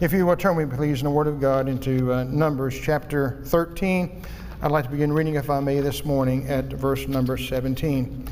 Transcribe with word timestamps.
If 0.00 0.14
you 0.14 0.24
will 0.24 0.34
turn 0.34 0.56
with 0.56 0.70
me, 0.70 0.76
please, 0.78 1.00
in 1.00 1.04
the 1.04 1.10
Word 1.10 1.26
of 1.26 1.42
God 1.42 1.68
into 1.68 2.10
uh, 2.10 2.24
Numbers 2.24 2.80
chapter 2.80 3.42
13. 3.44 4.22
I'd 4.62 4.70
like 4.70 4.86
to 4.86 4.90
begin 4.90 5.12
reading, 5.12 5.34
if 5.34 5.50
I 5.50 5.60
may, 5.60 5.80
this 5.80 6.06
morning 6.06 6.48
at 6.48 6.72
verse 6.72 7.06
number 7.06 7.36
17. 7.36 8.26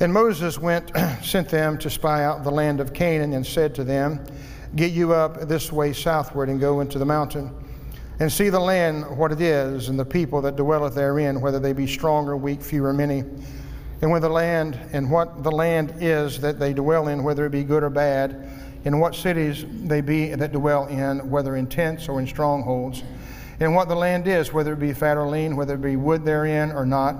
And 0.00 0.10
Moses 0.10 0.58
went, 0.58 0.90
sent 1.22 1.50
them 1.50 1.76
to 1.76 1.90
spy 1.90 2.24
out 2.24 2.42
the 2.42 2.50
land 2.50 2.80
of 2.80 2.94
Canaan, 2.94 3.34
and 3.34 3.46
said 3.46 3.74
to 3.74 3.84
them, 3.84 4.24
Get 4.74 4.92
you 4.92 5.12
up 5.12 5.42
this 5.42 5.70
way 5.70 5.92
southward 5.92 6.48
and 6.48 6.58
go 6.58 6.80
into 6.80 6.98
the 6.98 7.04
mountain, 7.04 7.54
and 8.18 8.32
see 8.32 8.48
the 8.48 8.58
land 8.58 9.04
what 9.18 9.30
it 9.30 9.42
is, 9.42 9.90
and 9.90 10.00
the 10.00 10.06
people 10.06 10.40
that 10.40 10.56
dwelleth 10.56 10.94
therein, 10.94 11.42
whether 11.42 11.60
they 11.60 11.74
be 11.74 11.86
strong 11.86 12.26
or 12.26 12.38
weak, 12.38 12.62
few 12.62 12.82
or 12.82 12.94
many. 12.94 13.24
And 14.00 14.10
when 14.10 14.22
the 14.22 14.30
land 14.30 14.80
and 14.94 15.10
what 15.10 15.42
the 15.42 15.52
land 15.52 15.96
is 16.00 16.40
that 16.40 16.58
they 16.58 16.72
dwell 16.72 17.08
in, 17.08 17.22
whether 17.22 17.44
it 17.44 17.50
be 17.50 17.62
good 17.62 17.82
or 17.82 17.90
bad, 17.90 18.48
in 18.84 18.98
what 18.98 19.14
cities 19.14 19.64
they 19.84 20.00
be 20.00 20.34
that 20.34 20.52
dwell 20.52 20.86
in, 20.86 21.30
whether 21.30 21.56
in 21.56 21.66
tents 21.66 22.08
or 22.08 22.20
in 22.20 22.26
strongholds, 22.26 23.02
and 23.60 23.74
what 23.74 23.88
the 23.88 23.94
land 23.94 24.26
is, 24.26 24.52
whether 24.52 24.72
it 24.72 24.80
be 24.80 24.92
fat 24.92 25.16
or 25.16 25.28
lean, 25.28 25.54
whether 25.56 25.74
it 25.74 25.82
be 25.82 25.96
wood 25.96 26.24
therein 26.24 26.72
or 26.72 26.84
not. 26.84 27.16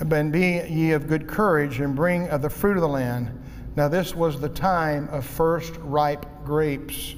And 0.00 0.32
be 0.32 0.62
ye 0.68 0.92
of 0.92 1.08
good 1.08 1.26
courage, 1.26 1.80
and 1.80 1.96
bring 1.96 2.28
of 2.28 2.42
the 2.42 2.50
fruit 2.50 2.76
of 2.76 2.82
the 2.82 2.88
land. 2.88 3.30
Now, 3.74 3.88
this 3.88 4.14
was 4.14 4.40
the 4.40 4.48
time 4.48 5.08
of 5.10 5.26
first 5.26 5.74
ripe 5.78 6.26
grapes. 6.44 7.16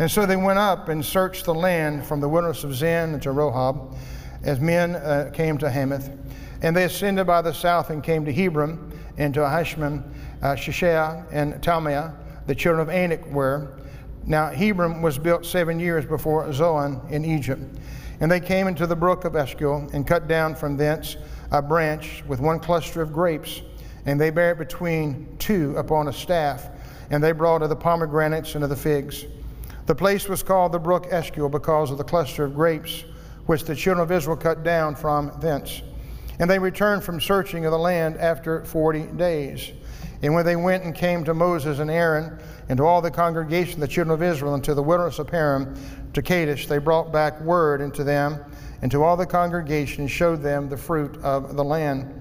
And 0.00 0.10
so 0.10 0.26
they 0.26 0.36
went 0.36 0.58
up 0.58 0.88
and 0.88 1.04
searched 1.04 1.44
the 1.44 1.54
land 1.54 2.04
from 2.04 2.20
the 2.20 2.28
wilderness 2.28 2.64
of 2.64 2.74
Zin 2.74 3.20
to 3.20 3.28
Rehob, 3.28 3.96
as 4.42 4.58
men 4.58 4.96
uh, 4.96 5.30
came 5.32 5.58
to 5.58 5.70
Hamath. 5.70 6.10
And 6.62 6.76
they 6.76 6.84
ascended 6.84 7.26
by 7.26 7.42
the 7.42 7.52
south 7.52 7.90
and 7.90 8.02
came 8.02 8.24
to 8.24 8.32
Hebron, 8.32 8.98
and 9.18 9.32
to 9.34 9.40
Ahishman, 9.40 10.02
uh, 10.42 10.56
Shishah, 10.56 11.26
and 11.30 11.54
Talmai 11.62 12.12
the 12.50 12.54
children 12.56 12.80
of 12.80 12.92
Anak 12.92 13.24
were. 13.26 13.78
Now 14.26 14.50
Hebron 14.50 15.02
was 15.02 15.18
built 15.18 15.46
seven 15.46 15.78
years 15.78 16.04
before 16.04 16.52
Zoan 16.52 17.00
in 17.08 17.24
Egypt. 17.24 17.62
And 18.18 18.28
they 18.28 18.40
came 18.40 18.66
into 18.66 18.88
the 18.88 18.96
brook 18.96 19.24
of 19.24 19.36
Eshcol 19.36 19.88
and 19.92 20.04
cut 20.04 20.26
down 20.26 20.56
from 20.56 20.76
thence 20.76 21.16
a 21.52 21.62
branch 21.62 22.24
with 22.26 22.40
one 22.40 22.58
cluster 22.58 23.02
of 23.02 23.12
grapes, 23.12 23.62
and 24.04 24.20
they 24.20 24.30
bare 24.30 24.50
it 24.50 24.58
between 24.58 25.28
two 25.38 25.76
upon 25.76 26.08
a 26.08 26.12
staff, 26.12 26.70
and 27.10 27.22
they 27.22 27.30
brought 27.30 27.62
of 27.62 27.68
the 27.68 27.76
pomegranates 27.76 28.56
and 28.56 28.64
of 28.64 28.70
the 28.70 28.74
figs. 28.74 29.26
The 29.86 29.94
place 29.94 30.28
was 30.28 30.42
called 30.42 30.72
the 30.72 30.80
brook 30.80 31.06
Eshcol 31.12 31.50
because 31.50 31.92
of 31.92 31.98
the 31.98 32.04
cluster 32.04 32.46
of 32.46 32.56
grapes 32.56 33.04
which 33.46 33.62
the 33.62 33.76
children 33.76 34.02
of 34.02 34.10
Israel 34.10 34.36
cut 34.36 34.64
down 34.64 34.96
from 34.96 35.30
thence. 35.38 35.82
And 36.40 36.50
they 36.50 36.58
returned 36.58 37.04
from 37.04 37.20
searching 37.20 37.64
of 37.64 37.70
the 37.70 37.78
land 37.78 38.16
after 38.16 38.64
forty 38.64 39.04
days. 39.04 39.70
And 40.22 40.34
when 40.34 40.44
they 40.44 40.56
went 40.56 40.84
and 40.84 40.94
came 40.94 41.24
to 41.24 41.34
Moses 41.34 41.78
and 41.78 41.90
Aaron 41.90 42.38
and 42.68 42.76
to 42.76 42.84
all 42.84 43.00
the 43.00 43.10
congregation 43.10 43.80
the 43.80 43.88
children 43.88 44.14
of 44.14 44.22
Israel 44.22 44.54
and 44.54 44.64
to 44.64 44.74
the 44.74 44.82
wilderness 44.82 45.18
of 45.18 45.28
Paran, 45.28 45.78
to 46.12 46.22
Kadesh, 46.22 46.66
they 46.66 46.78
brought 46.78 47.12
back 47.12 47.40
word 47.40 47.80
unto 47.80 48.04
them 48.04 48.44
and 48.82 48.90
to 48.90 49.02
all 49.02 49.16
the 49.16 49.26
congregation 49.26 50.06
showed 50.06 50.42
them 50.42 50.68
the 50.68 50.76
fruit 50.76 51.16
of 51.22 51.56
the 51.56 51.64
land. 51.64 52.14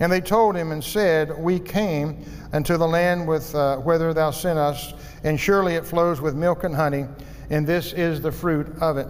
And 0.00 0.10
they 0.10 0.20
told 0.20 0.56
him 0.56 0.72
and 0.72 0.82
said, 0.82 1.30
We 1.38 1.58
came 1.58 2.24
unto 2.52 2.76
the 2.76 2.88
land 2.88 3.26
with 3.26 3.54
uh, 3.54 3.76
whither 3.78 4.12
thou 4.12 4.30
sent 4.30 4.58
us, 4.58 4.94
and 5.24 5.38
surely 5.38 5.74
it 5.74 5.86
flows 5.86 6.20
with 6.20 6.34
milk 6.34 6.64
and 6.64 6.74
honey, 6.74 7.06
and 7.50 7.66
this 7.66 7.92
is 7.92 8.20
the 8.20 8.32
fruit 8.32 8.66
of 8.80 8.96
it. 8.96 9.06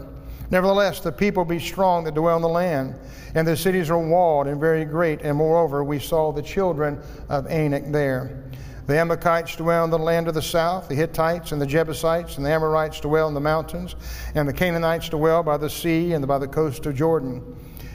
Nevertheless, 0.53 1.01
the 1.01 1.11
people 1.11 1.47
be 1.47 1.59
strong 1.59 2.05
that 2.05 2.15
dwell 2.15 2.37
in 2.37 2.43
the 2.43 2.49
land, 2.49 2.95
and 3.35 3.49
the 3.49 3.57
cities 3.57 3.89
are 3.89 3.99
walled 3.99 4.47
and 4.47 4.61
very 4.61 4.85
great. 4.85 5.23
And 5.23 5.39
moreover, 5.39 5.83
we 5.83 5.99
saw 5.99 6.31
the 6.31 6.43
children 6.43 7.01
of 7.31 7.47
Anak 7.47 7.91
there. 7.91 8.45
The 8.87 8.99
Amalekites 8.99 9.57
dwell 9.57 9.83
in 9.85 9.91
the 9.91 9.99
land 9.99 10.29
of 10.29 10.35
the 10.35 10.43
south, 10.43 10.89
the 10.89 10.95
Hittites 10.95 11.53
and 11.53 11.61
the 11.61 11.67
Jebusites 11.67 12.37
and 12.37 12.45
the 12.45 12.51
Amorites 12.51 13.01
dwell 13.01 13.29
in 13.29 13.35
the 13.35 13.41
mountains, 13.41 13.97
and 14.35 14.47
the 14.47 14.53
Canaanites 14.53 15.09
dwell 15.09 15.43
by 15.43 15.57
the 15.57 15.71
sea 15.71 16.13
and 16.13 16.27
by 16.29 16.37
the 16.37 16.49
coast 16.49 16.85
of 16.85 16.95
Jordan. 16.97 17.43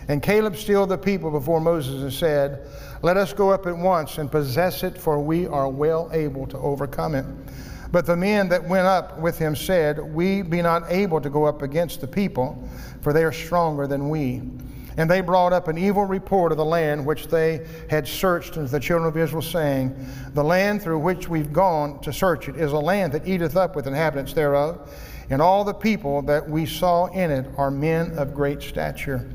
And 0.08 0.24
Caleb 0.24 0.56
stilled 0.56 0.90
the 0.90 0.98
people 0.98 1.30
before 1.30 1.62
Moses 1.62 2.02
and 2.02 2.12
said, 2.12 2.66
Let 3.04 3.18
us 3.18 3.34
go 3.34 3.52
up 3.52 3.68
at 3.68 3.78
once 3.78 4.18
and 4.18 4.32
possess 4.32 4.82
it, 4.82 4.98
for 4.98 5.20
we 5.22 5.46
are 5.46 5.70
well 5.70 6.10
able 6.12 6.48
to 6.48 6.58
overcome 6.58 7.14
it. 7.14 7.26
But 7.92 8.06
the 8.06 8.18
men 8.18 8.50
that 8.50 8.64
went 8.64 8.88
up 8.88 9.20
with 9.20 9.38
him 9.38 9.56
said, 9.56 10.00
We 10.00 10.42
be 10.42 10.62
not 10.62 10.84
able 10.90 11.22
to 11.22 11.30
go 11.30 11.46
up 11.46 11.62
against 11.62 12.02
the 12.02 12.08
people, 12.08 12.68
for 13.02 13.14
they 13.14 13.24
are 13.24 13.32
stronger 13.32 13.88
than 13.88 14.10
we. 14.10 14.42
And 14.98 15.10
they 15.10 15.22
brought 15.22 15.54
up 15.54 15.68
an 15.68 15.78
evil 15.78 16.06
report 16.06 16.52
of 16.52 16.58
the 16.58 16.66
land 16.66 17.06
which 17.06 17.28
they 17.28 17.66
had 17.88 18.08
searched 18.08 18.58
unto 18.58 18.68
the 18.68 18.80
children 18.80 19.08
of 19.08 19.16
Israel, 19.16 19.44
saying, 19.44 19.96
The 20.34 20.44
land 20.44 20.82
through 20.82 21.00
which 21.00 21.30
we've 21.30 21.54
gone 21.54 22.02
to 22.02 22.12
search 22.12 22.50
it 22.50 22.58
is 22.58 22.72
a 22.72 22.80
land 22.80 23.14
that 23.14 23.28
eateth 23.28 23.56
up 23.56 23.76
with 23.76 23.86
inhabitants 23.86 24.34
thereof, 24.34 24.92
and 25.30 25.42
all 25.42 25.64
the 25.64 25.74
people 25.74 26.24
that 26.24 26.50
we 26.50 26.66
saw 26.66 27.06
in 27.08 27.30
it 27.30 27.46
are 27.58 27.70
men 27.70 28.18
of 28.18 28.34
great 28.34 28.64
stature. 28.64 29.30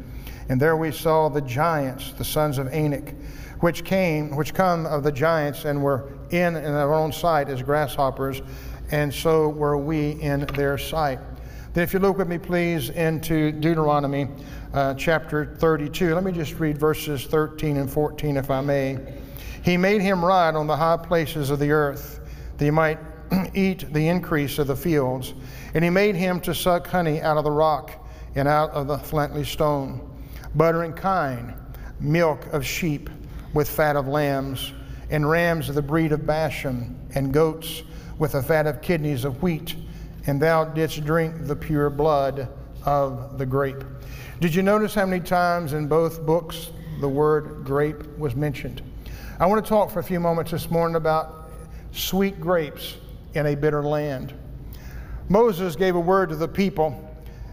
And 0.52 0.60
there 0.60 0.76
we 0.76 0.92
saw 0.92 1.30
the 1.30 1.40
giants, 1.40 2.12
the 2.12 2.26
sons 2.26 2.58
of 2.58 2.68
Anak 2.68 3.14
which 3.60 3.84
came, 3.84 4.36
which 4.36 4.52
come 4.52 4.84
of 4.84 5.02
the 5.02 5.10
giants 5.10 5.64
and 5.64 5.82
were 5.82 6.10
in 6.28 6.56
in 6.56 6.74
our 6.74 6.92
own 6.92 7.10
sight 7.10 7.48
as 7.48 7.62
grasshoppers, 7.62 8.42
and 8.91 9.14
so 9.14 9.48
were 9.48 9.78
we 9.78 10.20
in 10.20 10.41
their 10.54 10.76
sight. 10.76 11.20
Then, 11.72 11.84
if 11.84 11.94
you 11.94 12.00
look 12.00 12.18
with 12.18 12.28
me, 12.28 12.36
please, 12.36 12.91
into 12.91 13.50
Deuteronomy 13.50 14.28
uh, 14.74 14.92
chapter 14.92 15.56
32. 15.56 16.14
Let 16.14 16.22
me 16.22 16.32
just 16.32 16.60
read 16.60 16.76
verses 16.76 17.24
13 17.24 17.78
and 17.78 17.91
14, 17.91 18.36
if 18.36 18.50
I 18.50 18.60
may. 18.60 18.98
He 19.64 19.78
made 19.78 20.02
him 20.02 20.22
ride 20.22 20.54
on 20.54 20.66
the 20.66 20.76
high 20.76 20.98
places 20.98 21.48
of 21.48 21.60
the 21.60 21.70
earth, 21.70 22.20
that 22.58 22.64
he 22.66 22.70
might 22.70 22.98
eat 23.54 23.91
the 23.94 24.06
increase 24.06 24.58
of 24.58 24.66
the 24.66 24.76
fields. 24.76 25.32
And 25.72 25.82
he 25.82 25.88
made 25.88 26.14
him 26.14 26.41
to 26.41 26.54
suck 26.54 26.88
honey 26.88 27.22
out 27.22 27.38
of 27.38 27.44
the 27.44 27.50
rock 27.50 28.06
and 28.34 28.46
out 28.46 28.70
of 28.72 28.86
the 28.86 28.98
flintly 28.98 29.44
stone, 29.44 30.11
butter 30.54 30.82
and 30.82 30.96
kine, 30.96 31.54
milk 32.00 32.46
of 32.52 32.64
sheep 32.64 33.08
with 33.54 33.68
fat 33.68 33.96
of 33.96 34.08
lambs, 34.08 34.72
and 35.10 35.28
rams 35.28 35.68
of 35.68 35.74
the 35.74 35.82
breed 35.82 36.12
of 36.12 36.26
Bashan, 36.26 36.98
and 37.14 37.32
goats 37.32 37.82
with 38.18 38.32
the 38.32 38.42
fat 38.42 38.66
of 38.66 38.80
kidneys 38.80 39.24
of 39.24 39.42
wheat, 39.42 39.76
and 40.26 40.41
thou 40.41 40.64
didst 40.64 41.04
drink 41.04 41.46
the 41.46 41.56
pure 41.56 41.91
blood 41.91 42.48
of 42.84 43.38
the 43.38 43.46
grape. 43.46 43.84
Did 44.41 44.54
you 44.54 44.62
notice 44.62 44.94
how 44.94 45.06
many 45.06 45.22
times 45.22 45.72
in 45.72 45.86
both 45.86 46.24
books 46.24 46.70
the 47.00 47.08
word 47.08 47.64
grape 47.64 48.18
was 48.18 48.34
mentioned? 48.34 48.82
I 49.38 49.46
want 49.46 49.64
to 49.64 49.68
talk 49.68 49.91
for 49.91 49.98
a 50.00 50.04
few 50.04 50.20
moments 50.20 50.50
this 50.50 50.70
morning 50.70 50.96
about 50.96 51.50
sweet 51.92 52.41
grapes 52.41 52.96
in 53.34 53.46
a 53.46 53.54
bitter 53.54 53.82
land. 53.82 54.34
Moses 55.28 55.76
gave 55.76 55.94
a 55.94 56.00
word 56.00 56.28
to 56.30 56.36
the 56.36 56.48
people, 56.48 57.11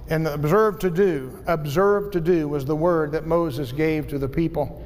and 0.10 0.28
observe 0.28 0.80
to 0.80 0.90
do, 0.90 1.38
observe 1.48 2.12
to 2.12 2.20
do 2.20 2.48
was 2.48 2.66
the 2.66 2.76
word 2.76 3.12
that 3.12 3.26
Moses 3.26 3.72
gave 3.72 4.08
to 4.10 4.18
the 4.18 4.28
people. 4.28 4.84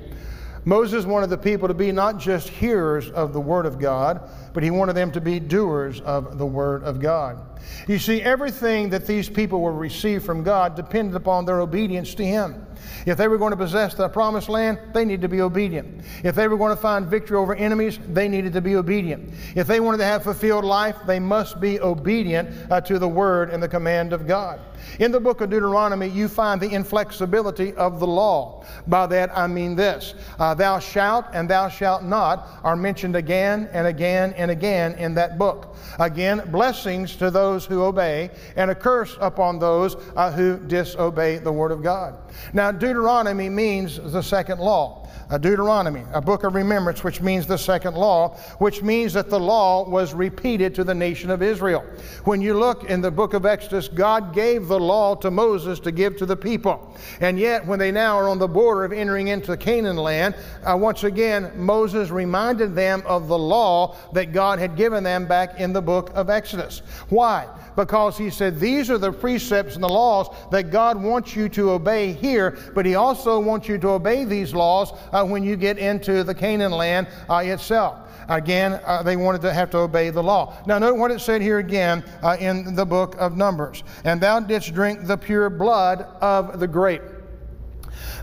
Moses 0.65 1.05
wanted 1.05 1.29
the 1.29 1.37
people 1.37 1.67
to 1.67 1.73
be 1.73 1.91
not 1.91 2.17
just 2.17 2.47
hearers 2.47 3.09
of 3.09 3.33
the 3.33 3.41
Word 3.41 3.65
of 3.65 3.79
God, 3.79 4.29
but 4.53 4.63
he 4.63 4.71
wanted 4.71 4.93
them 4.93 5.11
to 5.11 5.19
be 5.19 5.39
doers 5.39 5.99
of 6.01 6.37
the 6.37 6.45
Word 6.45 6.83
of 6.83 7.01
God. 7.01 7.59
You 7.87 7.99
see, 7.99 8.21
everything 8.21 8.89
that 8.89 9.05
these 9.05 9.29
people 9.29 9.61
will 9.61 9.71
receive 9.71 10.23
from 10.23 10.41
God 10.43 10.75
depended 10.75 11.15
upon 11.15 11.45
their 11.45 11.59
obedience 11.59 12.15
to 12.15 12.25
Him. 12.25 12.62
If 13.05 13.17
they 13.17 13.27
were 13.27 13.37
going 13.37 13.51
to 13.51 13.57
possess 13.57 13.93
the 13.93 14.09
promised 14.09 14.49
land, 14.49 14.79
they 14.93 15.05
needed 15.05 15.21
to 15.21 15.29
be 15.29 15.41
obedient. 15.41 16.03
If 16.23 16.35
they 16.35 16.47
were 16.47 16.57
going 16.57 16.75
to 16.75 16.81
find 16.81 17.07
victory 17.07 17.37
over 17.37 17.55
enemies, 17.55 17.99
they 18.07 18.27
needed 18.27 18.53
to 18.53 18.61
be 18.61 18.75
obedient. 18.75 19.33
If 19.55 19.67
they 19.67 19.79
wanted 19.79 19.97
to 19.97 20.05
have 20.05 20.23
fulfilled 20.23 20.65
life, 20.65 20.95
they 21.05 21.19
must 21.19 21.59
be 21.59 21.79
obedient 21.79 22.49
uh, 22.71 22.81
to 22.81 22.99
the 22.99 23.07
word 23.07 23.49
and 23.49 23.61
the 23.61 23.67
command 23.67 24.13
of 24.13 24.27
God. 24.27 24.59
In 24.99 25.11
the 25.11 25.19
book 25.19 25.41
of 25.41 25.49
Deuteronomy, 25.49 26.07
you 26.07 26.27
find 26.27 26.61
the 26.61 26.69
inflexibility 26.69 27.73
of 27.73 27.99
the 27.99 28.07
law. 28.07 28.65
By 28.87 29.07
that 29.07 29.35
I 29.37 29.47
mean 29.47 29.75
this 29.75 30.13
uh, 30.39 30.53
Thou 30.53 30.79
shalt 30.79 31.25
and 31.33 31.49
thou 31.49 31.69
shalt 31.69 32.03
not 32.03 32.47
are 32.63 32.75
mentioned 32.75 33.15
again 33.15 33.69
and 33.71 33.87
again 33.87 34.33
and 34.37 34.51
again 34.51 34.93
in 34.95 35.13
that 35.15 35.37
book. 35.37 35.75
Again, 35.99 36.43
blessings 36.51 37.15
to 37.17 37.31
those 37.31 37.65
who 37.65 37.83
obey, 37.83 38.31
and 38.55 38.71
a 38.71 38.75
curse 38.75 39.17
upon 39.19 39.59
those 39.59 39.95
uh, 40.15 40.31
who 40.31 40.57
disobey 40.57 41.37
the 41.37 41.51
word 41.51 41.71
of 41.71 41.83
God. 41.83 42.17
Now, 42.53 42.62
Deuteronomy 42.71 43.49
means 43.49 43.99
the 43.99 44.21
second 44.21 44.59
law. 44.59 45.03
A 45.29 45.39
Deuteronomy, 45.39 46.03
a 46.13 46.21
book 46.21 46.43
of 46.43 46.53
remembrance, 46.53 47.03
which 47.03 47.21
means 47.21 47.47
the 47.47 47.57
second 47.57 47.95
law, 47.95 48.35
which 48.59 48.83
means 48.83 49.13
that 49.13 49.29
the 49.29 49.39
law 49.39 49.87
was 49.89 50.13
repeated 50.13 50.75
to 50.75 50.83
the 50.83 50.93
nation 50.93 51.31
of 51.31 51.41
Israel. 51.41 51.83
When 52.25 52.41
you 52.41 52.53
look 52.53 52.83
in 52.83 53.01
the 53.01 53.09
book 53.09 53.33
of 53.33 53.45
Exodus, 53.45 53.87
God 53.87 54.33
gave 54.33 54.67
the 54.67 54.79
law 54.79 55.15
to 55.15 55.31
Moses 55.31 55.79
to 55.81 55.91
give 55.91 56.17
to 56.17 56.25
the 56.25 56.35
people. 56.35 56.95
And 57.19 57.39
yet, 57.39 57.65
when 57.65 57.79
they 57.79 57.91
now 57.91 58.17
are 58.17 58.27
on 58.27 58.37
the 58.37 58.47
border 58.47 58.83
of 58.83 58.91
entering 58.91 59.29
into 59.29 59.55
Canaan 59.57 59.97
land, 59.97 60.35
uh, 60.63 60.77
once 60.77 61.03
again, 61.03 61.51
Moses 61.55 62.11
reminded 62.11 62.75
them 62.75 63.01
of 63.05 63.27
the 63.27 63.37
law 63.37 63.95
that 64.13 64.33
God 64.33 64.59
had 64.59 64.75
given 64.75 65.03
them 65.03 65.25
back 65.25 65.59
in 65.59 65.73
the 65.73 65.81
book 65.81 66.11
of 66.13 66.29
Exodus. 66.29 66.83
Why? 67.09 67.47
Because 67.75 68.17
he 68.17 68.29
said, 68.29 68.59
These 68.59 68.91
are 68.91 68.99
the 68.99 69.11
precepts 69.11 69.75
and 69.75 69.83
the 69.83 69.89
laws 69.89 70.27
that 70.51 70.69
God 70.69 71.01
wants 71.01 71.35
you 71.35 71.49
to 71.49 71.71
obey 71.71 72.13
here 72.13 72.52
but 72.73 72.85
He 72.85 72.95
also 72.95 73.39
wants 73.39 73.67
you 73.67 73.77
to 73.79 73.89
obey 73.89 74.23
these 74.23 74.53
laws 74.53 74.93
uh, 75.11 75.25
when 75.25 75.43
you 75.43 75.55
get 75.55 75.77
into 75.77 76.23
the 76.23 76.33
Canaan 76.33 76.71
land 76.71 77.07
uh, 77.29 77.37
itself. 77.37 77.99
Again, 78.29 78.79
uh, 78.85 79.03
they 79.03 79.15
wanted 79.15 79.41
to 79.41 79.53
have 79.53 79.69
to 79.71 79.79
obey 79.79 80.09
the 80.09 80.23
law. 80.23 80.55
Now, 80.65 80.79
note 80.79 80.97
what 80.97 81.11
it 81.11 81.19
said 81.19 81.41
here 81.41 81.59
again 81.59 82.03
uh, 82.21 82.37
in 82.39 82.75
the 82.75 82.85
book 82.85 83.15
of 83.19 83.35
Numbers. 83.35 83.83
And 84.05 84.21
thou 84.21 84.39
didst 84.39 84.73
drink 84.73 85.05
the 85.05 85.17
pure 85.17 85.49
blood 85.49 86.01
of 86.21 86.59
the 86.59 86.67
grape. 86.67 87.01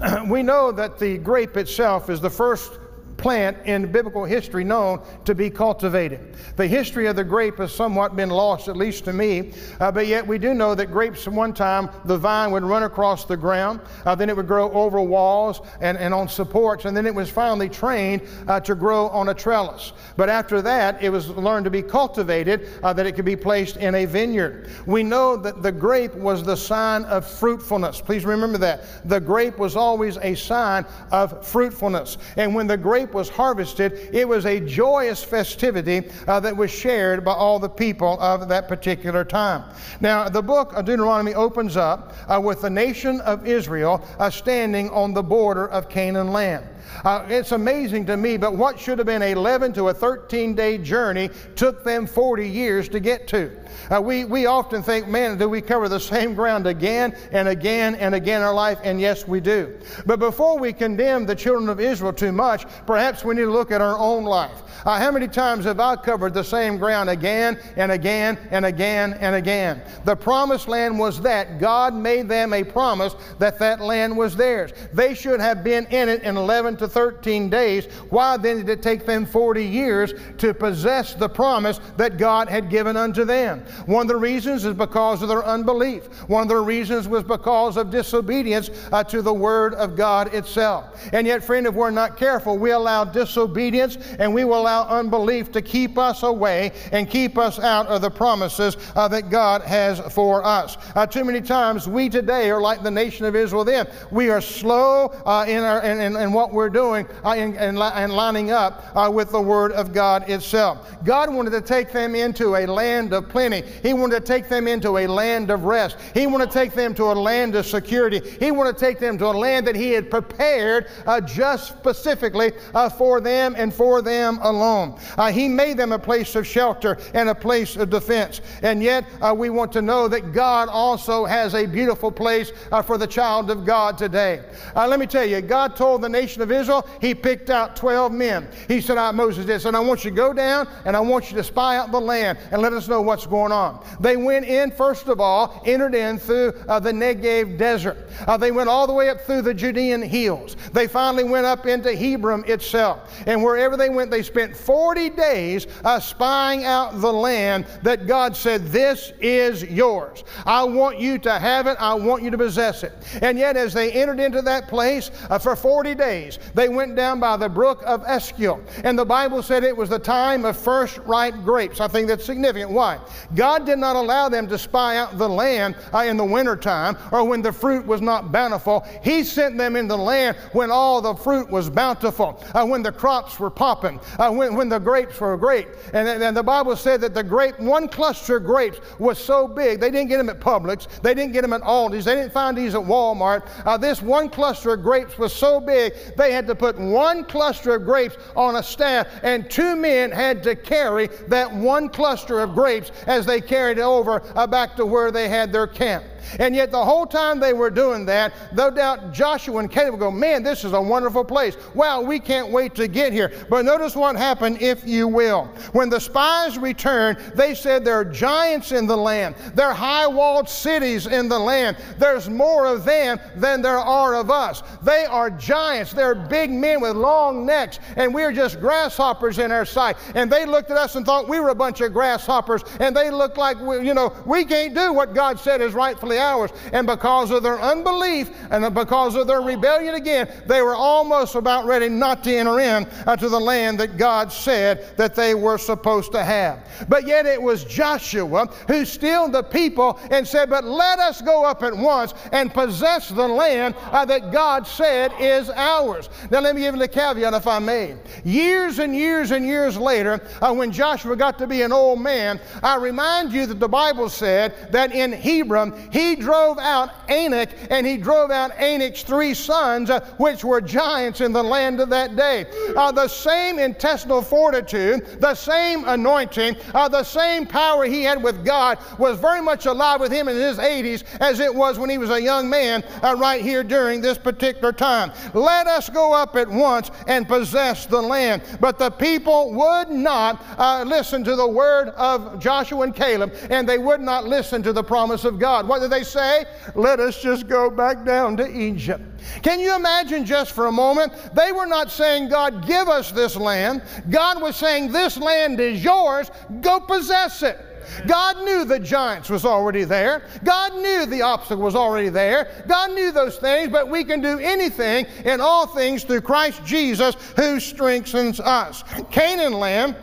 we 0.28 0.42
know 0.42 0.72
that 0.72 0.98
the 0.98 1.18
grape 1.18 1.56
itself 1.56 2.08
is 2.08 2.20
the 2.20 2.30
first 2.30 2.79
plant 3.20 3.56
in 3.66 3.92
biblical 3.92 4.24
history 4.24 4.64
known 4.64 5.02
to 5.26 5.34
be 5.34 5.50
cultivated. 5.50 6.34
The 6.56 6.66
history 6.66 7.06
of 7.06 7.16
the 7.16 7.24
grape 7.24 7.58
has 7.58 7.72
somewhat 7.72 8.16
been 8.16 8.30
lost, 8.30 8.68
at 8.68 8.76
least 8.76 9.04
to 9.04 9.12
me, 9.12 9.52
uh, 9.78 9.92
but 9.92 10.06
yet 10.06 10.26
we 10.26 10.38
do 10.38 10.54
know 10.54 10.74
that 10.74 10.86
grapes, 10.86 11.28
one 11.28 11.52
time, 11.52 11.90
the 12.06 12.16
vine 12.16 12.50
would 12.50 12.62
run 12.62 12.84
across 12.84 13.26
the 13.26 13.36
ground, 13.36 13.80
uh, 14.06 14.14
then 14.14 14.30
it 14.30 14.36
would 14.36 14.46
grow 14.46 14.70
over 14.72 15.00
walls 15.00 15.60
and, 15.80 15.98
and 15.98 16.14
on 16.14 16.28
supports, 16.28 16.86
and 16.86 16.96
then 16.96 17.06
it 17.06 17.14
was 17.14 17.28
finally 17.28 17.68
trained 17.68 18.22
uh, 18.48 18.58
to 18.60 18.74
grow 18.74 19.08
on 19.08 19.28
a 19.28 19.34
trellis. 19.34 19.92
But 20.16 20.28
after 20.28 20.62
that, 20.62 21.02
it 21.02 21.10
was 21.10 21.28
learned 21.28 21.64
to 21.64 21.70
be 21.70 21.82
cultivated 21.82 22.68
uh, 22.82 22.92
that 22.94 23.06
it 23.06 23.12
could 23.12 23.24
be 23.24 23.36
placed 23.36 23.76
in 23.76 23.94
a 23.94 24.06
vineyard. 24.06 24.70
We 24.86 25.02
know 25.02 25.36
that 25.36 25.62
the 25.62 25.72
grape 25.72 26.14
was 26.14 26.42
the 26.42 26.56
sign 26.56 27.04
of 27.04 27.26
fruitfulness. 27.26 28.00
Please 28.00 28.24
remember 28.24 28.58
that. 28.58 28.84
The 29.04 29.20
grape 29.20 29.58
was 29.58 29.76
always 29.76 30.16
a 30.18 30.34
sign 30.34 30.86
of 31.12 31.46
fruitfulness. 31.46 32.16
And 32.36 32.54
when 32.54 32.66
the 32.66 32.76
grape 32.76 33.09
grape 33.10 33.14
was 33.14 33.28
harvested, 33.28 34.08
it 34.12 34.26
was 34.26 34.46
a 34.46 34.60
joyous 34.60 35.22
festivity 35.22 36.08
uh, 36.28 36.38
that 36.40 36.56
was 36.56 36.70
shared 36.70 37.24
by 37.24 37.32
all 37.32 37.58
the 37.58 37.68
people 37.68 38.18
of 38.20 38.48
that 38.48 38.68
particular 38.68 39.24
time. 39.24 39.64
Now, 40.00 40.28
the 40.28 40.42
book 40.42 40.72
of 40.74 40.84
Deuteronomy 40.84 41.34
opens 41.34 41.76
up 41.76 42.14
uh, 42.28 42.40
with 42.40 42.62
the 42.62 42.70
nation 42.70 43.20
of 43.22 43.46
Israel 43.46 44.00
uh, 44.18 44.30
standing 44.30 44.90
on 44.90 45.12
the 45.12 45.22
border 45.22 45.68
of 45.68 45.88
Canaan 45.88 46.32
land. 46.32 46.64
Uh, 47.04 47.24
it's 47.28 47.52
amazing 47.52 48.06
to 48.06 48.16
me, 48.16 48.36
but 48.36 48.54
what 48.54 48.78
should 48.78 48.98
have 48.98 49.06
been 49.06 49.22
an 49.22 49.36
11 49.36 49.72
to 49.74 49.88
a 49.88 49.94
13 49.94 50.54
day 50.54 50.78
journey 50.78 51.30
took 51.56 51.84
them 51.84 52.06
40 52.06 52.48
years 52.48 52.88
to 52.88 53.00
get 53.00 53.26
to. 53.28 53.50
Uh, 53.90 54.00
we, 54.00 54.24
we 54.24 54.46
often 54.46 54.82
think, 54.82 55.08
man, 55.08 55.38
do 55.38 55.48
we 55.48 55.60
cover 55.60 55.88
the 55.88 55.98
same 55.98 56.34
ground 56.34 56.66
again 56.66 57.16
and 57.32 57.48
again 57.48 57.94
and 57.94 58.14
again 58.14 58.40
in 58.40 58.46
our 58.46 58.54
life? 58.54 58.78
And 58.84 59.00
yes, 59.00 59.26
we 59.26 59.40
do. 59.40 59.78
But 60.06 60.18
before 60.18 60.58
we 60.58 60.72
condemn 60.72 61.26
the 61.26 61.34
children 61.34 61.68
of 61.68 61.80
Israel 61.80 62.12
too 62.12 62.32
much, 62.32 62.66
perhaps 62.86 63.24
we 63.24 63.34
need 63.34 63.42
to 63.42 63.50
look 63.50 63.70
at 63.70 63.80
our 63.80 63.98
own 63.98 64.24
life. 64.24 64.62
Uh, 64.84 64.98
how 64.98 65.10
many 65.10 65.28
times 65.28 65.64
have 65.64 65.80
I 65.80 65.96
covered 65.96 66.34
the 66.34 66.44
same 66.44 66.78
ground 66.78 67.10
again 67.10 67.58
and 67.76 67.92
again 67.92 68.38
and 68.50 68.64
again 68.64 69.14
and 69.14 69.34
again? 69.34 69.82
The 70.04 70.16
promised 70.16 70.68
land 70.68 70.98
was 70.98 71.20
that. 71.22 71.58
God 71.58 71.94
made 71.94 72.28
them 72.28 72.52
a 72.52 72.64
promise 72.64 73.14
that 73.38 73.58
that 73.58 73.80
land 73.80 74.16
was 74.16 74.36
theirs. 74.36 74.72
They 74.92 75.14
should 75.14 75.40
have 75.40 75.62
been 75.62 75.86
in 75.86 76.08
it 76.08 76.22
in 76.22 76.36
11 76.36 76.78
to 76.80 76.88
13 76.88 77.48
days. 77.48 77.86
Why 78.10 78.36
then 78.36 78.58
did 78.58 78.68
it 78.68 78.82
take 78.82 79.06
them 79.06 79.24
40 79.24 79.64
years 79.64 80.12
to 80.38 80.52
possess 80.52 81.14
the 81.14 81.28
promise 81.28 81.80
that 81.96 82.18
God 82.18 82.48
had 82.48 82.68
given 82.68 82.96
unto 82.96 83.24
them? 83.24 83.60
One 83.86 84.02
of 84.02 84.08
the 84.08 84.16
reasons 84.16 84.64
is 84.64 84.74
because 84.74 85.22
of 85.22 85.28
their 85.28 85.44
unbelief. 85.44 86.06
One 86.28 86.42
of 86.42 86.48
the 86.48 86.58
reasons 86.58 87.08
was 87.08 87.22
because 87.22 87.76
of 87.76 87.90
disobedience 87.90 88.70
uh, 88.92 89.04
to 89.04 89.22
the 89.22 89.32
Word 89.32 89.74
of 89.74 89.96
God 89.96 90.34
itself. 90.34 91.08
And 91.12 91.26
yet, 91.26 91.44
friend, 91.44 91.66
if 91.66 91.74
we're 91.74 91.90
not 91.90 92.16
careful, 92.16 92.58
we 92.58 92.72
allow 92.72 93.04
disobedience 93.04 93.96
and 94.18 94.34
we 94.34 94.44
will 94.44 94.60
allow 94.60 94.86
unbelief 94.88 95.52
to 95.52 95.62
keep 95.62 95.98
us 95.98 96.22
away 96.22 96.72
and 96.92 97.08
keep 97.08 97.38
us 97.38 97.58
out 97.58 97.86
of 97.86 98.02
the 98.02 98.10
promises 98.10 98.76
uh, 98.96 99.06
that 99.08 99.30
God 99.30 99.62
has 99.62 100.00
for 100.12 100.44
us. 100.44 100.76
Uh, 100.94 101.06
too 101.06 101.24
many 101.24 101.40
times 101.40 101.86
we 101.86 102.08
today 102.08 102.50
are 102.50 102.60
like 102.60 102.82
the 102.82 102.90
nation 102.90 103.26
of 103.26 103.36
Israel 103.36 103.64
then. 103.64 103.86
We 104.10 104.30
are 104.30 104.40
slow 104.40 105.08
uh, 105.26 105.44
in, 105.46 105.62
our, 105.62 105.82
in, 105.82 106.00
in, 106.00 106.16
in, 106.16 106.32
what 106.32 106.52
we're 106.52 106.69
doing 106.72 107.06
and, 107.24 107.78
uh, 107.78 107.92
and, 107.94 108.12
lining 108.12 108.50
up 108.50 108.84
uh, 108.94 109.10
with 109.12 109.30
the 109.30 109.40
Word 109.40 109.72
of 109.72 109.92
God 109.92 110.28
itself. 110.28 110.96
God 111.04 111.32
wanted 111.32 111.50
to 111.50 111.60
take 111.60 111.92
them 111.92 112.14
into 112.14 112.56
a 112.56 112.66
land 112.66 113.12
of 113.12 113.28
plenty. 113.28 113.62
He 113.82 113.94
wanted 113.94 114.20
to 114.20 114.26
take 114.26 114.48
them 114.48 114.66
into 114.66 114.98
a 114.98 115.06
land 115.06 115.50
of 115.50 115.64
rest. 115.64 115.96
He 116.14 116.26
wanted 116.26 116.50
to 116.50 116.52
take 116.52 116.72
them 116.72 116.94
to 116.94 117.04
a 117.04 117.14
land 117.14 117.54
of 117.54 117.66
security. 117.66 118.20
He 118.38 118.50
wanted 118.50 118.76
to 118.76 118.80
take 118.80 118.98
them 118.98 119.18
to 119.18 119.26
a 119.26 119.36
land 119.36 119.66
that 119.66 119.76
He 119.76 119.92
had 119.92 120.10
prepared 120.10 120.88
uh, 121.06 121.20
just 121.20 121.68
specifically 121.68 122.52
uh, 122.74 122.88
for 122.88 123.20
them 123.20 123.54
and 123.56 123.72
for 123.72 124.02
them 124.02 124.38
alone. 124.42 124.98
Uh, 125.16 125.30
he 125.30 125.48
made 125.48 125.76
them 125.76 125.92
a 125.92 125.98
place 125.98 126.34
of 126.34 126.46
shelter 126.46 126.98
and 127.14 127.28
a 127.28 127.34
place 127.34 127.76
of 127.76 127.90
defense. 127.90 128.40
And 128.62 128.82
yet, 128.82 129.04
uh, 129.20 129.34
we 129.36 129.50
want 129.50 129.72
to 129.72 129.82
know 129.82 130.08
that 130.08 130.32
God 130.32 130.68
also 130.68 131.24
has 131.24 131.54
a 131.54 131.66
beautiful 131.66 132.10
place 132.10 132.52
uh, 132.72 132.82
for 132.82 132.98
the 132.98 133.06
child 133.06 133.50
of 133.50 133.64
God 133.64 133.98
today. 133.98 134.42
Uh, 134.74 134.86
let 134.86 135.00
me 135.00 135.06
tell 135.06 135.24
you, 135.24 135.40
God 135.40 135.76
told 135.76 136.02
the 136.02 136.08
nation 136.08 136.42
of 136.42 136.50
Israel, 136.50 136.59
He 137.00 137.14
picked 137.14 137.50
out 137.50 137.76
12 137.76 138.12
men. 138.12 138.48
He 138.68 138.80
said, 138.80 138.98
I, 138.98 139.10
Moses 139.10 139.46
did, 139.46 139.60
said, 139.60 139.74
I 139.74 139.80
want 139.80 140.04
you 140.04 140.10
to 140.10 140.16
go 140.16 140.32
down 140.32 140.68
and 140.84 140.96
I 140.96 141.00
want 141.00 141.30
you 141.30 141.36
to 141.36 141.44
spy 141.44 141.76
out 141.76 141.92
the 141.92 142.00
land 142.00 142.38
and 142.50 142.60
let 142.60 142.72
us 142.72 142.88
know 142.88 143.00
what's 143.00 143.26
going 143.26 143.52
on. 143.52 143.84
They 144.00 144.16
went 144.16 144.46
in, 144.46 144.70
first 144.70 145.08
of 145.08 145.20
all, 145.20 145.62
entered 145.64 145.94
in 145.94 146.18
through 146.18 146.52
uh, 146.68 146.80
the 146.80 146.92
Negev 146.92 147.58
desert. 147.58 147.96
Uh, 148.26 148.36
they 148.36 148.52
went 148.52 148.68
all 148.68 148.86
the 148.86 148.92
way 148.92 149.08
up 149.08 149.20
through 149.22 149.42
the 149.42 149.54
Judean 149.54 150.02
hills. 150.02 150.56
They 150.72 150.86
finally 150.86 151.24
went 151.24 151.46
up 151.46 151.66
into 151.66 151.94
Hebron 151.94 152.44
itself. 152.46 153.10
And 153.26 153.42
wherever 153.42 153.76
they 153.76 153.88
went, 153.88 154.10
they 154.10 154.22
spent 154.22 154.56
40 154.56 155.10
days 155.10 155.66
uh, 155.84 156.00
spying 156.00 156.64
out 156.64 157.00
the 157.00 157.12
land 157.12 157.66
that 157.82 158.06
God 158.06 158.36
said, 158.36 158.66
This 158.68 159.12
is 159.20 159.62
yours. 159.64 160.24
I 160.44 160.64
want 160.64 160.98
you 160.98 161.18
to 161.18 161.38
have 161.38 161.66
it. 161.66 161.76
I 161.78 161.94
want 161.94 162.22
you 162.22 162.30
to 162.30 162.38
possess 162.38 162.82
it. 162.82 162.92
And 163.22 163.38
yet, 163.38 163.56
as 163.56 163.72
they 163.72 163.92
entered 163.92 164.20
into 164.20 164.42
that 164.42 164.68
place 164.68 165.10
uh, 165.30 165.38
for 165.38 165.54
40 165.54 165.94
days, 165.94 166.38
they 166.54 166.68
went 166.68 166.96
down 166.96 167.20
by 167.20 167.36
the 167.36 167.48
brook 167.48 167.82
of 167.86 168.04
Eshcol. 168.06 168.62
And 168.84 168.98
the 168.98 169.04
Bible 169.04 169.42
said 169.42 169.64
it 169.64 169.76
was 169.76 169.88
the 169.88 169.98
time 169.98 170.44
of 170.44 170.56
first 170.56 170.98
ripe 170.98 171.34
grapes. 171.44 171.80
I 171.80 171.88
think 171.88 172.08
that's 172.08 172.24
significant. 172.24 172.70
Why? 172.70 172.98
God 173.34 173.66
did 173.66 173.78
not 173.78 173.96
allow 173.96 174.28
them 174.28 174.48
to 174.48 174.58
spy 174.58 174.96
out 174.96 175.18
the 175.18 175.28
land 175.28 175.76
uh, 175.92 175.98
in 175.98 176.16
the 176.16 176.24
wintertime 176.24 176.96
or 177.12 177.24
when 177.24 177.42
the 177.42 177.52
fruit 177.52 177.86
was 177.86 178.00
not 178.00 178.32
bountiful. 178.32 178.86
He 179.02 179.24
sent 179.24 179.58
them 179.58 179.76
in 179.76 179.88
the 179.88 179.96
land 179.96 180.36
when 180.52 180.70
all 180.70 181.00
the 181.00 181.14
fruit 181.14 181.50
was 181.50 181.70
bountiful, 181.70 182.42
uh, 182.54 182.66
when 182.66 182.82
the 182.82 182.92
crops 182.92 183.38
were 183.38 183.50
popping, 183.50 184.00
uh, 184.18 184.30
when, 184.30 184.54
when 184.54 184.68
the 184.68 184.78
grapes 184.78 185.20
were 185.20 185.36
great. 185.36 185.68
And, 185.92 186.08
and 186.08 186.36
the 186.36 186.42
Bible 186.42 186.76
said 186.76 187.00
that 187.02 187.14
the 187.14 187.22
grape, 187.22 187.58
one 187.58 187.88
cluster 187.88 188.36
of 188.36 188.44
grapes 188.44 188.80
was 188.98 189.18
so 189.18 189.46
big, 189.46 189.80
they 189.80 189.90
didn't 189.90 190.08
get 190.08 190.18
them 190.18 190.28
at 190.28 190.40
Publix, 190.40 190.88
they 191.02 191.14
didn't 191.14 191.32
get 191.32 191.42
them 191.42 191.52
at 191.52 191.62
Aldi's, 191.62 192.04
they 192.04 192.14
didn't 192.14 192.32
find 192.32 192.56
these 192.56 192.74
at 192.74 192.82
Walmart. 192.82 193.48
Uh, 193.64 193.76
this 193.76 194.02
one 194.02 194.28
cluster 194.28 194.74
of 194.74 194.82
grapes 194.82 195.18
was 195.18 195.32
so 195.32 195.60
big, 195.60 195.92
they 196.16 196.29
had 196.30 196.46
to 196.46 196.54
put 196.54 196.78
one 196.78 197.24
cluster 197.24 197.74
of 197.74 197.84
grapes 197.84 198.16
on 198.36 198.56
a 198.56 198.62
staff, 198.62 199.06
and 199.22 199.50
two 199.50 199.76
men 199.76 200.10
had 200.10 200.42
to 200.44 200.54
carry 200.54 201.08
that 201.28 201.52
one 201.52 201.88
cluster 201.88 202.40
of 202.40 202.54
grapes 202.54 202.90
as 203.06 203.26
they 203.26 203.40
carried 203.40 203.78
it 203.78 203.82
over 203.82 204.22
uh, 204.36 204.46
back 204.46 204.76
to 204.76 204.86
where 204.86 205.10
they 205.10 205.28
had 205.28 205.52
their 205.52 205.66
camp. 205.66 206.04
And 206.38 206.54
yet, 206.54 206.70
the 206.70 206.84
whole 206.84 207.06
time 207.06 207.40
they 207.40 207.52
were 207.52 207.70
doing 207.70 208.06
that, 208.06 208.32
no 208.52 208.70
doubt 208.70 209.12
Joshua 209.12 209.58
and 209.58 209.70
Caleb 209.70 209.92
would 209.92 210.00
go, 210.00 210.10
Man, 210.10 210.42
this 210.42 210.64
is 210.64 210.72
a 210.72 210.80
wonderful 210.80 211.24
place. 211.24 211.56
Wow, 211.74 212.00
we 212.02 212.18
can't 212.18 212.50
wait 212.50 212.74
to 212.76 212.88
get 212.88 213.12
here. 213.12 213.32
But 213.48 213.64
notice 213.64 213.96
what 213.96 214.16
happened, 214.16 214.60
if 214.60 214.86
you 214.86 215.08
will. 215.08 215.44
When 215.72 215.88
the 215.88 216.00
spies 216.00 216.58
returned, 216.58 217.18
they 217.34 217.54
said 217.54 217.84
there 217.84 217.96
are 217.96 218.04
giants 218.04 218.72
in 218.72 218.86
the 218.86 218.96
land, 218.96 219.34
there 219.54 219.68
are 219.68 219.74
high 219.74 220.06
walled 220.06 220.48
cities 220.48 221.06
in 221.06 221.28
the 221.28 221.38
land. 221.38 221.76
There's 221.98 222.28
more 222.28 222.66
of 222.66 222.84
them 222.84 223.20
than 223.36 223.62
there 223.62 223.78
are 223.78 224.14
of 224.14 224.30
us. 224.30 224.62
They 224.82 225.04
are 225.04 225.30
giants, 225.30 225.92
they're 225.92 226.14
big 226.14 226.50
men 226.50 226.80
with 226.80 226.96
long 226.96 227.46
necks, 227.46 227.78
and 227.96 228.14
we're 228.14 228.32
just 228.32 228.60
grasshoppers 228.60 229.38
in 229.38 229.52
our 229.52 229.64
sight. 229.64 229.96
And 230.14 230.30
they 230.30 230.46
looked 230.46 230.70
at 230.70 230.76
us 230.76 230.96
and 230.96 231.04
thought 231.04 231.28
we 231.28 231.40
were 231.40 231.50
a 231.50 231.54
bunch 231.54 231.80
of 231.80 231.92
grasshoppers, 231.92 232.62
and 232.80 232.96
they 232.96 233.10
looked 233.10 233.38
like, 233.38 233.58
you 233.58 233.94
know, 233.94 234.14
we 234.26 234.44
can't 234.44 234.74
do 234.74 234.92
what 234.92 235.14
God 235.14 235.38
said 235.38 235.60
is 235.60 235.74
rightfully 235.74 236.09
hours. 236.18 236.50
And 236.72 236.86
because 236.86 237.30
of 237.30 237.42
their 237.42 237.60
unbelief 237.60 238.30
and 238.50 238.74
because 238.74 239.14
of 239.14 239.26
their 239.26 239.40
rebellion 239.40 239.94
again, 239.94 240.30
they 240.46 240.62
were 240.62 240.74
almost 240.74 241.34
about 241.34 241.66
ready 241.66 241.88
not 241.88 242.24
to 242.24 242.36
enter 242.36 242.60
in 242.60 242.86
uh, 243.06 243.16
to 243.16 243.28
the 243.28 243.40
land 243.40 243.78
that 243.80 243.96
God 243.96 244.32
said 244.32 244.96
that 244.96 245.14
they 245.14 245.34
were 245.34 245.58
supposed 245.58 246.12
to 246.12 246.24
have. 246.24 246.66
But 246.88 247.06
yet 247.06 247.26
it 247.26 247.40
was 247.40 247.64
Joshua 247.64 248.46
who 248.68 248.84
stilled 248.84 249.32
the 249.32 249.42
people 249.42 249.98
and 250.10 250.26
said, 250.26 250.50
But 250.50 250.64
let 250.64 250.98
us 250.98 251.20
go 251.20 251.44
up 251.44 251.62
at 251.62 251.76
once 251.76 252.14
and 252.32 252.52
possess 252.52 253.08
the 253.08 253.28
land 253.28 253.74
uh, 253.90 254.04
that 254.06 254.32
God 254.32 254.66
said 254.66 255.12
is 255.18 255.50
ours. 255.50 256.08
Now, 256.30 256.40
let 256.40 256.54
me 256.54 256.62
give 256.62 256.74
you 256.74 256.82
a 256.82 256.88
caveat, 256.88 257.34
if 257.34 257.46
I 257.46 257.58
may. 257.58 257.96
Years 258.24 258.78
and 258.78 258.94
years 258.94 259.30
and 259.30 259.44
years 259.44 259.76
later, 259.76 260.20
uh, 260.40 260.52
when 260.52 260.72
Joshua 260.72 261.16
got 261.16 261.38
to 261.38 261.46
be 261.46 261.62
an 261.62 261.72
old 261.72 262.00
man, 262.00 262.40
I 262.62 262.76
remind 262.76 263.32
you 263.32 263.46
that 263.46 263.60
the 263.60 263.68
Bible 263.68 264.08
said 264.08 264.72
that 264.72 264.92
in 264.92 265.12
Hebron, 265.12 265.90
he 265.92 265.99
He 266.00 266.16
drove 266.16 266.58
out 266.58 266.94
Anak, 267.10 267.50
and 267.70 267.86
he 267.86 267.98
drove 267.98 268.30
out 268.30 268.52
Anak's 268.52 269.02
three 269.02 269.34
sons, 269.34 269.90
uh, 269.90 270.00
which 270.16 270.42
were 270.42 270.62
giants 270.62 271.20
in 271.20 271.30
the 271.32 271.42
land 271.42 271.78
of 271.78 271.90
that 271.90 272.16
day. 272.16 272.46
Uh, 272.74 272.90
the 272.90 273.06
same 273.06 273.58
intestinal 273.58 274.22
fortitude, 274.22 275.20
the 275.20 275.34
same 275.34 275.84
anointing, 275.86 276.56
uh, 276.72 276.88
the 276.88 277.04
same 277.04 277.44
power 277.46 277.84
he 277.84 278.02
had 278.02 278.22
with 278.22 278.46
God 278.46 278.78
was 278.98 279.18
very 279.18 279.42
much 279.42 279.66
alive 279.66 280.00
with 280.00 280.10
him 280.10 280.28
in 280.28 280.36
his 280.36 280.56
80s 280.56 281.04
as 281.20 281.38
it 281.38 281.54
was 281.54 281.78
when 281.78 281.90
he 281.90 281.98
was 281.98 282.08
a 282.08 282.22
young 282.22 282.48
man 282.48 282.82
uh, 283.02 283.14
right 283.18 283.42
here 283.42 283.62
during 283.62 284.00
this 284.00 284.16
particular 284.16 284.72
time. 284.72 285.12
Let 285.34 285.66
us 285.66 285.90
go 285.90 286.14
up 286.14 286.34
at 286.34 286.48
once 286.48 286.90
and 287.08 287.28
possess 287.28 287.84
the 287.84 288.00
land. 288.00 288.42
But 288.58 288.78
the 288.78 288.90
people 288.90 289.52
would 289.52 289.90
not 289.90 290.42
uh, 290.56 290.82
listen 290.86 291.24
to 291.24 291.36
the 291.36 291.46
word 291.46 291.88
of 291.90 292.40
Joshua 292.40 292.84
and 292.84 292.96
Caleb, 292.96 293.34
and 293.50 293.68
they 293.68 293.78
would 293.78 294.00
not 294.00 294.26
listen 294.26 294.62
to 294.62 294.72
the 294.72 294.82
promise 294.82 295.24
of 295.24 295.38
God. 295.38 295.68
What 295.68 295.89
they 295.90 296.04
say? 296.04 296.46
Let 296.74 297.00
us 297.00 297.20
just 297.20 297.48
go 297.48 297.70
back 297.70 298.04
down 298.04 298.36
to 298.38 298.48
Egypt. 298.48 299.02
Can 299.42 299.60
you 299.60 299.74
imagine 299.74 300.24
just 300.24 300.52
for 300.52 300.66
a 300.66 300.72
moment? 300.72 301.12
They 301.34 301.52
were 301.52 301.66
not 301.66 301.90
saying, 301.90 302.30
God, 302.30 302.66
give 302.66 302.88
us 302.88 303.12
this 303.12 303.36
land. 303.36 303.82
God 304.08 304.40
was 304.40 304.56
saying, 304.56 304.92
This 304.92 305.16
land 305.16 305.60
is 305.60 305.84
yours, 305.84 306.30
go 306.60 306.80
possess 306.80 307.42
it. 307.42 307.58
God 308.06 308.38
knew 308.44 308.64
the 308.64 308.78
giants 308.78 309.30
was 309.30 309.44
already 309.44 309.84
there. 309.84 310.24
God 310.44 310.74
knew 310.76 311.06
the 311.06 311.22
obstacle 311.22 311.64
was 311.64 311.74
already 311.74 312.08
there. 312.08 312.64
God 312.68 312.92
knew 312.92 313.10
those 313.10 313.36
things, 313.36 313.70
but 313.70 313.88
we 313.88 314.04
can 314.04 314.20
do 314.20 314.38
anything 314.38 315.06
in 315.24 315.40
all 315.40 315.66
things 315.66 316.04
through 316.04 316.20
Christ 316.20 316.64
Jesus 316.64 317.16
who 317.36 317.58
strengthens 317.60 318.40
us. 318.40 318.84
Canaan 319.10 319.54
land 319.54 319.96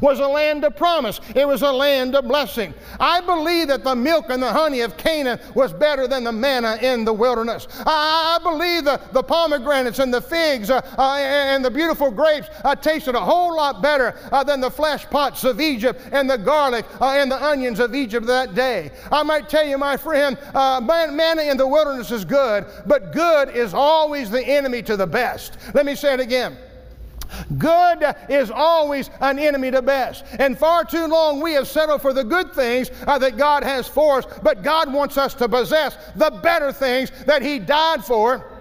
was 0.00 0.20
a 0.20 0.26
land 0.26 0.64
of 0.64 0.76
promise. 0.76 1.20
It 1.34 1.46
was 1.46 1.62
a 1.62 1.72
land 1.72 2.14
of 2.14 2.26
blessing. 2.26 2.74
I 2.98 3.20
believe 3.20 3.68
that 3.68 3.84
the 3.84 3.94
milk 3.94 4.26
and 4.28 4.42
the 4.42 4.52
honey 4.52 4.80
of 4.80 4.96
Canaan 4.96 5.40
was 5.54 5.72
better 5.72 6.06
than 6.06 6.24
the 6.24 6.32
manna 6.32 6.78
in 6.82 7.04
the 7.04 7.12
wilderness. 7.12 7.66
I, 7.86 8.38
believe 8.42 8.84
the, 8.84 9.00
the 9.12 9.22
pomegranates 9.22 9.98
and 9.98 10.12
the 10.12 10.20
figs 10.20 10.70
uh, 10.70 10.80
uh, 10.98 11.16
and 11.18 11.64
the 11.64 11.70
beautiful 11.70 12.10
grapes 12.10 12.48
uh, 12.64 12.74
tasted 12.74 13.14
a 13.14 13.20
whole 13.20 13.56
lot 13.56 13.82
better 13.82 14.14
uh, 14.32 14.42
than 14.42 14.60
the 14.60 14.70
flesh 14.70 15.06
pots 15.06 15.44
of 15.44 15.60
Egypt 15.60 16.00
and 16.12 16.28
the 16.28 16.38
garlic 16.38 16.84
uh, 17.00 17.10
and 17.10 17.30
the 17.30 17.44
onions 17.44 17.78
of 17.78 17.94
Egypt 17.94 18.26
that 18.26 18.54
day. 18.54 18.90
I 19.10 19.22
might 19.22 19.48
tell 19.48 19.66
you, 19.66 19.78
my 19.78 19.96
friend, 19.96 20.38
uh, 20.54 20.80
manna 20.82 21.42
in 21.42 21.56
the 21.56 21.66
wilderness 21.66 22.10
is 22.10 22.24
good, 22.24 22.66
but 22.86 23.12
good 23.12 23.50
is 23.50 23.74
always 23.74 24.30
the 24.30 24.42
enemy 24.42 24.82
to 24.82 24.96
the 24.96 25.06
best. 25.06 25.56
Let 25.74 25.86
me 25.86 25.94
say 25.94 26.14
it 26.14 26.20
again. 26.20 26.56
Good 27.58 28.04
is 28.28 28.50
always 28.50 29.10
an 29.20 29.38
enemy 29.38 29.70
to 29.70 29.82
best. 29.82 30.24
And 30.38 30.58
far 30.58 30.84
too 30.84 31.06
long 31.06 31.40
we 31.40 31.52
have 31.54 31.68
settled 31.68 32.02
for 32.02 32.12
the 32.12 32.24
good 32.24 32.52
things 32.52 32.90
uh, 33.06 33.18
that 33.18 33.36
God 33.36 33.64
has 33.64 33.88
for 33.88 34.18
us, 34.18 34.26
but 34.42 34.62
God 34.62 34.92
wants 34.92 35.16
us 35.16 35.34
to 35.34 35.48
possess 35.48 35.96
the 36.16 36.30
better 36.42 36.72
things 36.72 37.10
that 37.26 37.42
He 37.42 37.58
died 37.58 38.04
for 38.04 38.51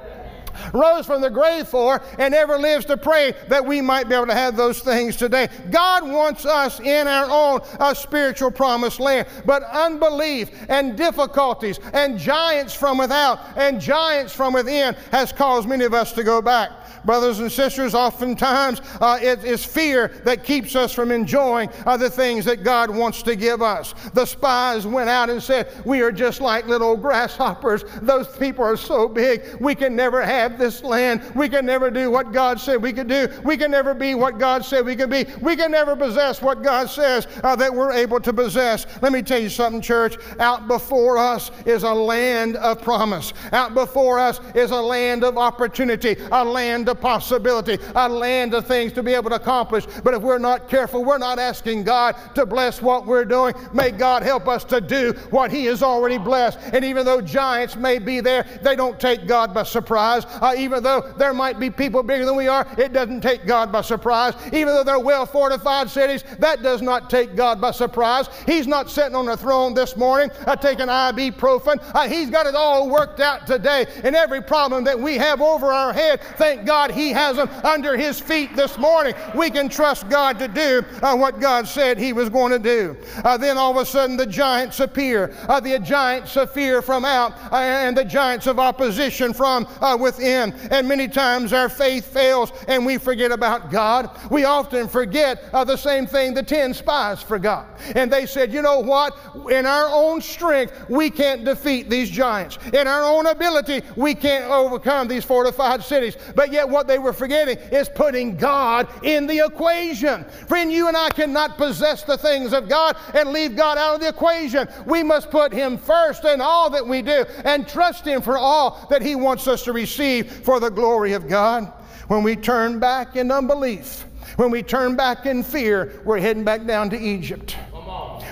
rose 0.73 1.05
from 1.05 1.21
the 1.21 1.29
grave 1.29 1.67
for, 1.67 2.01
and 2.19 2.33
ever 2.33 2.57
lives 2.57 2.85
to 2.85 2.97
pray 2.97 3.33
that 3.47 3.65
we 3.65 3.81
might 3.81 4.09
be 4.09 4.15
able 4.15 4.27
to 4.27 4.33
have 4.33 4.55
those 4.55 4.79
things 4.79 5.15
today. 5.15 5.47
God 5.69 6.09
wants 6.09 6.45
us 6.45 6.79
in 6.79 7.07
our 7.07 7.29
own 7.29 7.61
uh, 7.79 7.93
spiritual 7.93 8.51
promised 8.51 8.99
land, 8.99 9.27
but 9.45 9.63
unbelief 9.63 10.49
and 10.69 10.97
difficulties 10.97 11.79
and 11.93 12.17
giants 12.17 12.73
from 12.73 12.97
without 12.97 13.39
and 13.57 13.79
giants 13.79 14.33
from 14.33 14.53
within 14.53 14.95
has 15.11 15.31
caused 15.31 15.67
many 15.67 15.85
of 15.85 15.93
us 15.93 16.11
to 16.13 16.23
go 16.23 16.41
back 16.41 16.71
brothers 17.05 17.39
and 17.39 17.51
sisters, 17.51 17.93
oftentimes 17.93 18.81
uh, 18.99 19.19
it 19.21 19.43
is 19.43 19.63
fear 19.65 20.09
that 20.23 20.43
keeps 20.43 20.75
us 20.75 20.93
from 20.93 21.11
enjoying 21.11 21.69
uh, 21.85 21.97
the 21.97 22.09
things 22.09 22.45
that 22.45 22.63
God 22.63 22.89
wants 22.89 23.23
to 23.23 23.35
give 23.35 23.61
us. 23.61 23.93
The 24.13 24.25
spies 24.25 24.85
went 24.85 25.09
out 25.09 25.29
and 25.29 25.41
said, 25.41 25.71
We 25.85 26.01
are 26.01 26.11
just 26.11 26.41
like 26.41 26.67
little 26.67 26.97
grasshoppers. 27.11 27.83
Those 28.01 28.27
people 28.37 28.63
are 28.63 28.77
so 28.77 29.07
big, 29.07 29.43
we 29.59 29.75
can 29.75 29.95
never 29.95 30.21
have 30.21 30.40
this 30.49 30.83
land. 30.83 31.21
We 31.35 31.49
can 31.49 31.65
never 31.65 31.89
do 31.91 32.11
what 32.11 32.31
God 32.31 32.59
said 32.59 32.81
we 32.81 32.93
could 32.93 33.07
do. 33.07 33.27
We 33.43 33.57
can 33.57 33.71
never 33.71 33.93
be 33.93 34.15
what 34.15 34.37
God 34.37 34.65
said 34.65 34.85
we 34.85 34.95
could 34.95 35.09
be. 35.09 35.25
We 35.41 35.55
can 35.55 35.71
never 35.71 35.95
possess 35.95 36.41
what 36.41 36.63
God 36.63 36.89
says 36.89 37.27
uh, 37.43 37.55
that 37.55 37.73
we're 37.73 37.91
able 37.91 38.19
to 38.19 38.33
possess. 38.33 38.85
Let 39.01 39.11
me 39.11 39.21
tell 39.21 39.39
you 39.39 39.49
something, 39.49 39.81
church. 39.81 40.17
Out 40.39 40.67
before 40.67 41.17
us 41.17 41.51
is 41.65 41.83
a 41.83 41.93
land 41.93 42.55
of 42.57 42.81
promise. 42.81 43.33
Out 43.51 43.73
before 43.73 44.19
us 44.19 44.39
is 44.55 44.71
a 44.71 44.81
land 44.81 45.23
of 45.23 45.37
opportunity, 45.37 46.15
a 46.31 46.43
land 46.43 46.89
of 46.89 46.99
possibility, 46.99 47.77
a 47.95 48.07
land 48.07 48.53
of 48.53 48.67
things 48.67 48.93
to 48.93 49.03
be 49.03 49.13
able 49.13 49.29
to 49.29 49.35
accomplish. 49.35 49.85
But 50.03 50.13
if 50.13 50.21
we're 50.21 50.37
not 50.37 50.69
careful, 50.69 51.03
we're 51.03 51.17
not 51.17 51.39
asking 51.39 51.83
God 51.83 52.15
to 52.35 52.45
bless 52.45 52.81
what 52.81 53.05
we're 53.05 53.25
doing. 53.25 53.53
May 53.73 53.91
God 53.91 54.23
help 54.23 54.47
us 54.47 54.63
to 54.65 54.81
do 54.81 55.13
what 55.29 55.51
He 55.51 55.65
has 55.65 55.83
already 55.83 56.17
blessed. 56.17 56.59
And 56.73 56.83
even 56.85 57.05
though 57.05 57.21
giants 57.21 57.75
may 57.75 57.99
be 57.99 58.19
there, 58.19 58.45
they 58.61 58.75
don't 58.75 58.99
take 58.99 59.27
God 59.27 59.53
by 59.53 59.63
surprise. 59.63 60.25
Uh, 60.41 60.53
even 60.57 60.83
though 60.83 61.01
there 61.17 61.33
might 61.33 61.59
be 61.59 61.69
people 61.69 62.03
bigger 62.03 62.25
than 62.25 62.35
we 62.35 62.47
are, 62.47 62.67
it 62.77 62.93
doesn't 62.93 63.21
take 63.21 63.45
God 63.45 63.71
by 63.71 63.81
surprise. 63.81 64.33
Even 64.47 64.67
though 64.67 64.83
they're 64.83 64.99
well 64.99 65.25
fortified 65.25 65.89
cities, 65.89 66.23
that 66.39 66.61
does 66.61 66.81
not 66.81 67.09
take 67.09 67.35
God 67.35 67.59
by 67.59 67.71
surprise. 67.71 68.29
He's 68.45 68.67
not 68.67 68.89
sitting 68.89 69.15
on 69.15 69.27
a 69.29 69.37
throne 69.37 69.73
this 69.73 69.95
morning 69.95 70.29
uh, 70.45 70.55
taking 70.55 70.87
ibuprofen. 70.87 71.81
Uh, 71.93 72.07
he's 72.07 72.29
got 72.29 72.47
it 72.47 72.55
all 72.55 72.89
worked 72.89 73.19
out 73.19 73.47
today. 73.47 73.85
And 74.03 74.15
every 74.15 74.41
problem 74.41 74.83
that 74.85 74.99
we 74.99 75.17
have 75.17 75.41
over 75.41 75.67
our 75.67 75.93
head, 75.93 76.21
thank 76.37 76.65
God 76.65 76.91
He 76.91 77.09
has 77.09 77.37
them 77.37 77.49
under 77.63 77.95
His 77.95 78.19
feet 78.19 78.55
this 78.55 78.77
morning. 78.77 79.13
We 79.35 79.49
can 79.49 79.69
trust 79.69 80.09
God 80.09 80.39
to 80.39 80.47
do 80.47 80.83
uh, 81.01 81.15
what 81.15 81.39
God 81.39 81.67
said 81.67 81.97
He 81.97 82.13
was 82.13 82.29
going 82.29 82.51
to 82.51 82.59
do. 82.59 82.97
Uh, 83.23 83.37
then 83.37 83.57
all 83.57 83.71
of 83.71 83.77
a 83.77 83.85
sudden 83.85 84.17
the 84.17 84.25
giants 84.25 84.79
appear. 84.79 85.33
Uh, 85.47 85.59
the 85.59 85.79
giants 85.79 86.37
of 86.37 86.51
fear 86.51 86.81
from 86.81 87.05
out 87.05 87.33
uh, 87.51 87.55
and 87.55 87.95
the 87.95 88.05
giants 88.05 88.47
of 88.47 88.59
opposition 88.59 89.33
from 89.33 89.67
uh, 89.81 89.97
within. 90.21 90.53
And 90.71 90.87
many 90.87 91.07
times 91.07 91.53
our 91.53 91.69
faith 91.69 92.05
fails 92.05 92.51
and 92.67 92.85
we 92.85 92.97
forget 92.97 93.31
about 93.31 93.71
God. 93.71 94.09
We 94.29 94.45
often 94.45 94.87
forget 94.87 95.43
uh, 95.53 95.63
the 95.63 95.77
same 95.77 96.05
thing 96.05 96.33
the 96.33 96.43
ten 96.43 96.73
spies 96.73 97.21
forgot. 97.21 97.79
And 97.95 98.11
they 98.11 98.25
said, 98.25 98.53
you 98.53 98.61
know 98.61 98.79
what? 98.79 99.17
In 99.51 99.65
our 99.65 99.87
own 99.91 100.21
strength, 100.21 100.89
we 100.89 101.09
can't 101.09 101.43
defeat 101.43 101.89
these 101.89 102.09
giants. 102.09 102.57
In 102.73 102.87
our 102.87 103.03
own 103.03 103.27
ability, 103.27 103.81
we 103.95 104.13
can't 104.15 104.45
overcome 104.45 105.07
these 105.07 105.25
fortified 105.25 105.83
cities. 105.83 106.17
But 106.35 106.51
yet, 106.51 106.67
what 106.67 106.87
they 106.87 106.99
were 106.99 107.13
forgetting 107.13 107.57
is 107.71 107.89
putting 107.89 108.37
God 108.37 108.87
in 109.03 109.27
the 109.27 109.45
equation. 109.45 110.25
Friend, 110.47 110.71
you 110.71 110.87
and 110.87 110.97
I 110.97 111.09
cannot 111.09 111.57
possess 111.57 112.03
the 112.03 112.17
things 112.17 112.53
of 112.53 112.69
God 112.69 112.95
and 113.13 113.29
leave 113.31 113.55
God 113.55 113.77
out 113.77 113.95
of 113.95 114.01
the 114.01 114.09
equation. 114.09 114.67
We 114.85 115.03
must 115.03 115.31
put 115.31 115.51
Him 115.51 115.77
first 115.77 116.25
in 116.25 116.41
all 116.41 116.69
that 116.69 116.85
we 116.85 117.01
do 117.01 117.25
and 117.43 117.67
trust 117.67 118.05
Him 118.05 118.21
for 118.21 118.37
all 118.37 118.85
that 118.89 119.01
He 119.01 119.15
wants 119.15 119.47
us 119.47 119.63
to 119.63 119.73
receive 119.73 120.10
for 120.21 120.59
the 120.59 120.69
glory 120.69 121.13
of 121.13 121.27
God. 121.27 121.71
When 122.07 122.23
we 122.23 122.35
turn 122.35 122.79
back 122.79 123.15
in 123.15 123.31
unbelief, 123.31 124.05
when 124.35 124.51
we 124.51 124.63
turn 124.63 124.95
back 124.95 125.25
in 125.25 125.43
fear, 125.43 126.01
we're 126.03 126.19
heading 126.19 126.43
back 126.43 126.65
down 126.65 126.89
to 126.89 126.99
Egypt. 126.99 127.55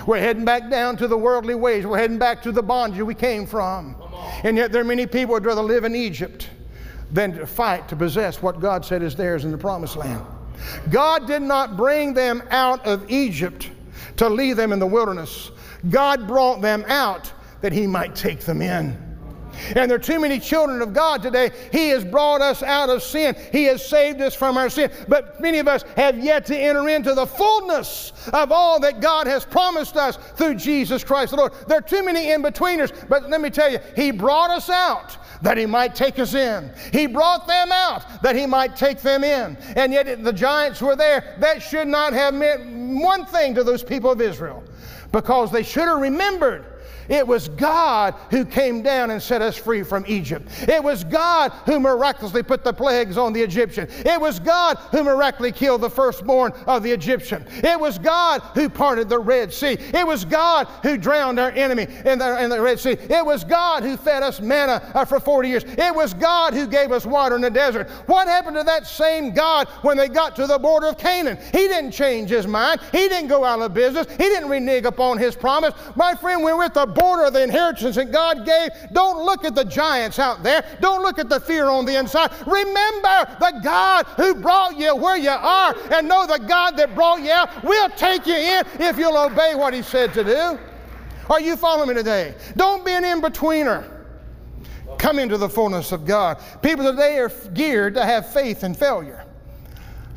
We're 0.06 0.18
heading 0.18 0.44
back 0.44 0.70
down 0.70 0.96
to 0.98 1.08
the 1.08 1.16
worldly 1.16 1.54
ways. 1.54 1.86
We're 1.86 1.98
heading 1.98 2.18
back 2.18 2.42
to 2.42 2.52
the 2.52 2.62
bondage 2.62 3.02
we 3.02 3.14
came 3.14 3.46
from. 3.46 3.96
And 4.44 4.56
yet, 4.56 4.72
there 4.72 4.82
are 4.82 4.84
many 4.84 5.06
people 5.06 5.34
who'd 5.34 5.44
rather 5.44 5.62
live 5.62 5.84
in 5.84 5.94
Egypt 5.94 6.48
than 7.10 7.32
to 7.32 7.46
fight 7.46 7.88
to 7.88 7.96
possess 7.96 8.40
what 8.42 8.60
God 8.60 8.84
said 8.84 9.02
is 9.02 9.16
theirs 9.16 9.44
in 9.44 9.50
the 9.50 9.58
promised 9.58 9.96
land. 9.96 10.24
God 10.90 11.26
did 11.26 11.42
not 11.42 11.76
bring 11.76 12.14
them 12.14 12.42
out 12.50 12.86
of 12.86 13.10
Egypt 13.10 13.70
to 14.16 14.28
leave 14.28 14.56
them 14.56 14.72
in 14.72 14.78
the 14.78 14.86
wilderness. 14.86 15.50
God 15.88 16.26
brought 16.26 16.60
them 16.60 16.84
out 16.88 17.32
that 17.60 17.72
He 17.72 17.86
might 17.86 18.14
take 18.14 18.40
them 18.40 18.62
in. 18.62 19.09
And 19.76 19.90
there 19.90 19.96
are 19.96 19.98
too 19.98 20.20
many 20.20 20.38
children 20.38 20.82
of 20.82 20.92
God 20.92 21.22
today. 21.22 21.50
He 21.72 21.88
has 21.88 22.04
brought 22.04 22.40
us 22.40 22.62
out 22.62 22.88
of 22.88 23.02
sin. 23.02 23.36
He 23.52 23.64
has 23.64 23.84
saved 23.84 24.20
us 24.20 24.34
from 24.34 24.56
our 24.56 24.70
sin. 24.70 24.90
But 25.08 25.40
many 25.40 25.58
of 25.58 25.68
us 25.68 25.84
have 25.96 26.22
yet 26.22 26.46
to 26.46 26.56
enter 26.56 26.88
into 26.88 27.14
the 27.14 27.26
fullness 27.26 28.12
of 28.32 28.52
all 28.52 28.80
that 28.80 29.00
God 29.00 29.26
has 29.26 29.44
promised 29.44 29.96
us 29.96 30.16
through 30.36 30.56
Jesus 30.56 31.04
Christ 31.04 31.30
the 31.30 31.36
Lord. 31.36 31.52
There 31.68 31.78
are 31.78 31.82
too 31.82 32.04
many 32.04 32.32
in 32.32 32.42
betweeners. 32.42 32.92
But 33.08 33.28
let 33.30 33.40
me 33.40 33.50
tell 33.50 33.70
you, 33.70 33.78
He 33.96 34.10
brought 34.10 34.50
us 34.50 34.68
out 34.68 35.16
that 35.42 35.56
he 35.56 35.66
might 35.66 35.94
take 35.94 36.18
us 36.18 36.34
in. 36.34 36.70
He 36.92 37.06
brought 37.06 37.46
them 37.46 37.72
out 37.72 38.22
that 38.22 38.36
he 38.36 38.46
might 38.46 38.76
take 38.76 39.00
them 39.00 39.24
in. 39.24 39.56
And 39.76 39.92
yet 39.92 40.22
the 40.22 40.32
giants 40.32 40.82
were 40.82 40.96
there. 40.96 41.36
That 41.38 41.62
should 41.62 41.88
not 41.88 42.12
have 42.12 42.34
meant 42.34 43.02
one 43.02 43.24
thing 43.26 43.54
to 43.54 43.64
those 43.64 43.82
people 43.82 44.10
of 44.10 44.20
Israel 44.20 44.62
because 45.12 45.50
they 45.50 45.62
should 45.62 45.88
have 45.88 45.98
remembered 45.98 46.64
it 47.10 47.26
was 47.26 47.48
God 47.48 48.14
who 48.30 48.44
came 48.44 48.82
down 48.82 49.10
and 49.10 49.20
set 49.22 49.42
us 49.42 49.56
free 49.56 49.82
from 49.82 50.04
Egypt. 50.06 50.48
It 50.68 50.82
was 50.82 51.04
God 51.04 51.52
who 51.66 51.80
miraculously 51.80 52.42
put 52.42 52.64
the 52.64 52.72
plagues 52.72 53.18
on 53.18 53.32
the 53.32 53.42
Egyptian. 53.42 53.88
It 53.90 54.20
was 54.20 54.38
God 54.38 54.78
who 54.92 55.02
miraculously 55.02 55.52
killed 55.52 55.80
the 55.80 55.90
firstborn 55.90 56.52
of 56.66 56.82
the 56.82 56.92
Egyptian. 56.92 57.44
It 57.48 57.78
was 57.78 57.98
God 57.98 58.40
who 58.54 58.68
parted 58.68 59.08
the 59.08 59.18
Red 59.18 59.52
Sea. 59.52 59.76
It 59.92 60.06
was 60.06 60.24
God 60.24 60.68
who 60.82 60.96
drowned 60.96 61.40
our 61.40 61.50
enemy 61.50 61.88
in 62.04 62.18
the, 62.18 62.42
in 62.42 62.50
the 62.50 62.60
Red 62.60 62.78
Sea. 62.78 62.92
It 62.92 63.24
was 63.24 63.44
God 63.44 63.82
who 63.82 63.96
fed 63.96 64.22
us 64.22 64.40
manna 64.40 64.80
uh, 64.94 65.04
for 65.04 65.18
40 65.18 65.48
years. 65.48 65.64
It 65.66 65.94
was 65.94 66.14
God 66.14 66.54
who 66.54 66.66
gave 66.66 66.92
us 66.92 67.04
water 67.04 67.34
in 67.34 67.42
the 67.42 67.50
desert. 67.50 67.90
What 68.06 68.28
happened 68.28 68.56
to 68.56 68.62
that 68.62 68.86
same 68.86 69.32
God 69.32 69.68
when 69.82 69.96
they 69.96 70.08
got 70.08 70.36
to 70.36 70.46
the 70.46 70.58
border 70.58 70.88
of 70.88 70.98
Canaan? 70.98 71.38
He 71.52 71.66
didn't 71.66 71.90
change 71.90 72.30
his 72.30 72.46
mind. 72.46 72.80
He 72.92 73.08
didn't 73.08 73.28
go 73.28 73.44
out 73.44 73.60
of 73.60 73.74
business. 73.74 74.06
He 74.12 74.24
didn't 74.24 74.48
renege 74.48 74.84
upon 74.84 75.18
his 75.18 75.34
promise. 75.34 75.74
My 75.96 76.14
friend, 76.14 76.44
we're 76.44 76.62
at 76.62 76.74
the 76.74 76.86
border 77.00 77.24
of 77.24 77.32
the 77.32 77.42
inheritance 77.42 77.96
that 77.96 78.12
God 78.12 78.44
gave. 78.44 78.70
Don't 78.92 79.24
look 79.24 79.44
at 79.44 79.54
the 79.54 79.64
giants 79.64 80.18
out 80.18 80.42
there. 80.42 80.64
Don't 80.80 81.02
look 81.02 81.18
at 81.18 81.28
the 81.28 81.40
fear 81.40 81.66
on 81.66 81.84
the 81.84 81.98
inside. 81.98 82.30
Remember 82.46 83.36
the 83.40 83.60
God 83.62 84.06
who 84.16 84.34
brought 84.34 84.78
you 84.78 84.94
where 84.94 85.16
you 85.16 85.30
are 85.30 85.74
and 85.92 86.06
know 86.06 86.26
the 86.26 86.38
God 86.38 86.76
that 86.76 86.94
brought 86.94 87.22
you 87.22 87.30
out 87.30 87.64
will 87.64 87.88
take 87.90 88.26
you 88.26 88.34
in 88.34 88.64
if 88.78 88.98
you'll 88.98 89.16
obey 89.16 89.54
what 89.54 89.72
He 89.72 89.82
said 89.82 90.12
to 90.14 90.24
do. 90.24 90.58
Are 91.30 91.40
you 91.40 91.56
following 91.56 91.88
me 91.88 91.94
today? 91.94 92.34
Don't 92.56 92.84
be 92.84 92.92
an 92.92 93.04
in 93.04 93.22
betweener. 93.22 93.88
Come 94.98 95.18
into 95.18 95.38
the 95.38 95.48
fullness 95.48 95.92
of 95.92 96.04
God. 96.04 96.42
People 96.60 96.84
today 96.84 97.18
are 97.18 97.30
geared 97.54 97.94
to 97.94 98.04
have 98.04 98.30
faith 98.30 98.64
in 98.64 98.74
failure. 98.74 99.24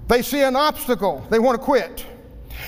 They 0.07 0.21
see 0.21 0.41
an 0.41 0.55
obstacle, 0.55 1.25
they 1.29 1.39
want 1.39 1.59
to 1.59 1.63
quit. 1.63 2.05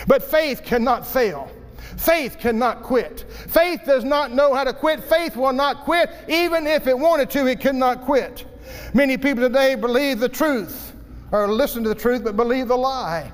But 0.07 0.23
faith 0.23 0.63
cannot 0.63 1.05
fail. 1.05 1.51
Faith 1.97 2.37
cannot 2.39 2.83
quit. 2.83 3.25
Faith 3.47 3.81
does 3.85 4.03
not 4.03 4.31
know 4.31 4.53
how 4.53 4.63
to 4.63 4.73
quit. 4.73 5.03
Faith 5.03 5.35
will 5.35 5.53
not 5.53 5.83
quit. 5.83 6.09
Even 6.27 6.67
if 6.67 6.87
it 6.87 6.97
wanted 6.97 7.29
to, 7.31 7.47
it 7.47 7.61
could 7.61 7.75
not 7.75 8.01
quit. 8.01 8.45
Many 8.93 9.17
people 9.17 9.43
today 9.43 9.75
believe 9.75 10.19
the 10.19 10.29
truth 10.29 10.93
or 11.31 11.47
listen 11.47 11.83
to 11.83 11.89
the 11.89 11.95
truth 11.95 12.23
but 12.23 12.35
believe 12.35 12.67
the 12.67 12.77
lie. 12.77 13.31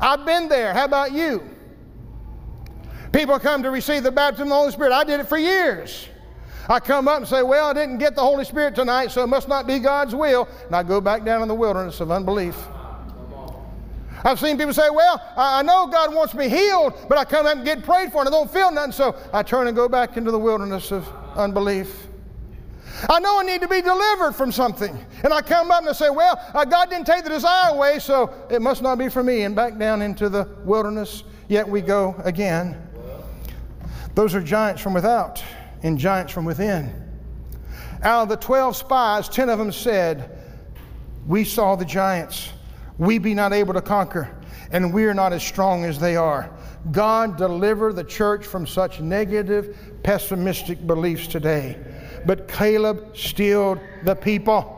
I've 0.00 0.24
been 0.24 0.48
there. 0.48 0.74
How 0.74 0.84
about 0.84 1.12
you? 1.12 1.48
People 3.12 3.38
come 3.38 3.62
to 3.62 3.70
receive 3.70 4.02
the 4.02 4.10
baptism 4.10 4.44
of 4.44 4.48
the 4.48 4.54
Holy 4.56 4.72
Spirit. 4.72 4.92
I 4.92 5.04
did 5.04 5.20
it 5.20 5.28
for 5.28 5.38
years. 5.38 6.08
I 6.68 6.80
come 6.80 7.08
up 7.08 7.18
and 7.18 7.28
say, 7.28 7.42
Well, 7.42 7.68
I 7.68 7.72
didn't 7.72 7.98
get 7.98 8.14
the 8.14 8.22
Holy 8.22 8.44
Spirit 8.44 8.74
tonight, 8.74 9.10
so 9.10 9.22
it 9.22 9.28
must 9.28 9.48
not 9.48 9.66
be 9.66 9.78
God's 9.78 10.14
will. 10.14 10.48
And 10.66 10.74
I 10.74 10.82
go 10.82 11.00
back 11.00 11.24
down 11.24 11.42
in 11.42 11.48
the 11.48 11.54
wilderness 11.54 12.00
of 12.00 12.10
unbelief. 12.10 12.56
I've 14.24 14.40
seen 14.40 14.56
people 14.56 14.72
say, 14.72 14.88
Well, 14.90 15.22
I 15.36 15.62
know 15.62 15.86
God 15.86 16.14
wants 16.14 16.34
me 16.34 16.48
healed, 16.48 16.94
but 17.08 17.18
I 17.18 17.24
come 17.24 17.46
up 17.46 17.56
and 17.56 17.64
get 17.64 17.84
prayed 17.84 18.10
for 18.10 18.20
and 18.20 18.28
I 18.28 18.30
don't 18.30 18.50
feel 18.50 18.70
nothing, 18.70 18.92
so 18.92 19.16
I 19.32 19.42
turn 19.42 19.66
and 19.66 19.76
go 19.76 19.88
back 19.88 20.16
into 20.16 20.30
the 20.30 20.38
wilderness 20.38 20.90
of 20.90 21.06
unbelief. 21.36 22.06
I 23.08 23.20
know 23.20 23.40
I 23.40 23.42
need 23.42 23.60
to 23.60 23.68
be 23.68 23.82
delivered 23.82 24.32
from 24.32 24.52
something. 24.52 24.96
And 25.24 25.32
I 25.32 25.42
come 25.42 25.70
up 25.70 25.80
and 25.80 25.88
I 25.88 25.92
say, 25.92 26.10
Well, 26.10 26.40
uh, 26.54 26.64
God 26.64 26.90
didn't 26.90 27.06
take 27.06 27.24
the 27.24 27.30
desire 27.30 27.74
away, 27.74 27.98
so 27.98 28.32
it 28.50 28.62
must 28.62 28.82
not 28.82 28.98
be 28.98 29.08
for 29.08 29.22
me. 29.22 29.42
And 29.42 29.54
back 29.54 29.78
down 29.78 30.00
into 30.00 30.28
the 30.28 30.48
wilderness, 30.64 31.24
yet 31.48 31.68
we 31.68 31.82
go 31.82 32.14
again. 32.24 32.80
Those 34.14 34.34
are 34.34 34.40
giants 34.40 34.80
from 34.80 34.94
without 34.94 35.42
and 35.82 35.98
giants 35.98 36.32
from 36.32 36.44
within. 36.44 36.90
Out 38.02 38.22
of 38.22 38.28
the 38.28 38.36
12 38.36 38.76
spies, 38.76 39.28
10 39.28 39.48
of 39.48 39.58
them 39.58 39.72
said, 39.72 40.38
We 41.26 41.44
saw 41.44 41.74
the 41.76 41.84
giants. 41.84 42.50
We 42.98 43.18
be 43.18 43.34
not 43.34 43.52
able 43.52 43.74
to 43.74 43.82
conquer, 43.82 44.30
and 44.70 44.92
we 44.92 45.04
are 45.06 45.14
not 45.14 45.32
as 45.32 45.42
strong 45.42 45.84
as 45.84 45.98
they 45.98 46.16
are. 46.16 46.50
God 46.92 47.36
deliver 47.36 47.92
the 47.92 48.04
church 48.04 48.46
from 48.46 48.66
such 48.66 49.00
negative, 49.00 49.76
pessimistic 50.02 50.86
beliefs 50.86 51.26
today. 51.26 51.78
But 52.26 52.46
Caleb 52.48 53.16
stilled 53.16 53.80
the 54.04 54.14
people. 54.14 54.73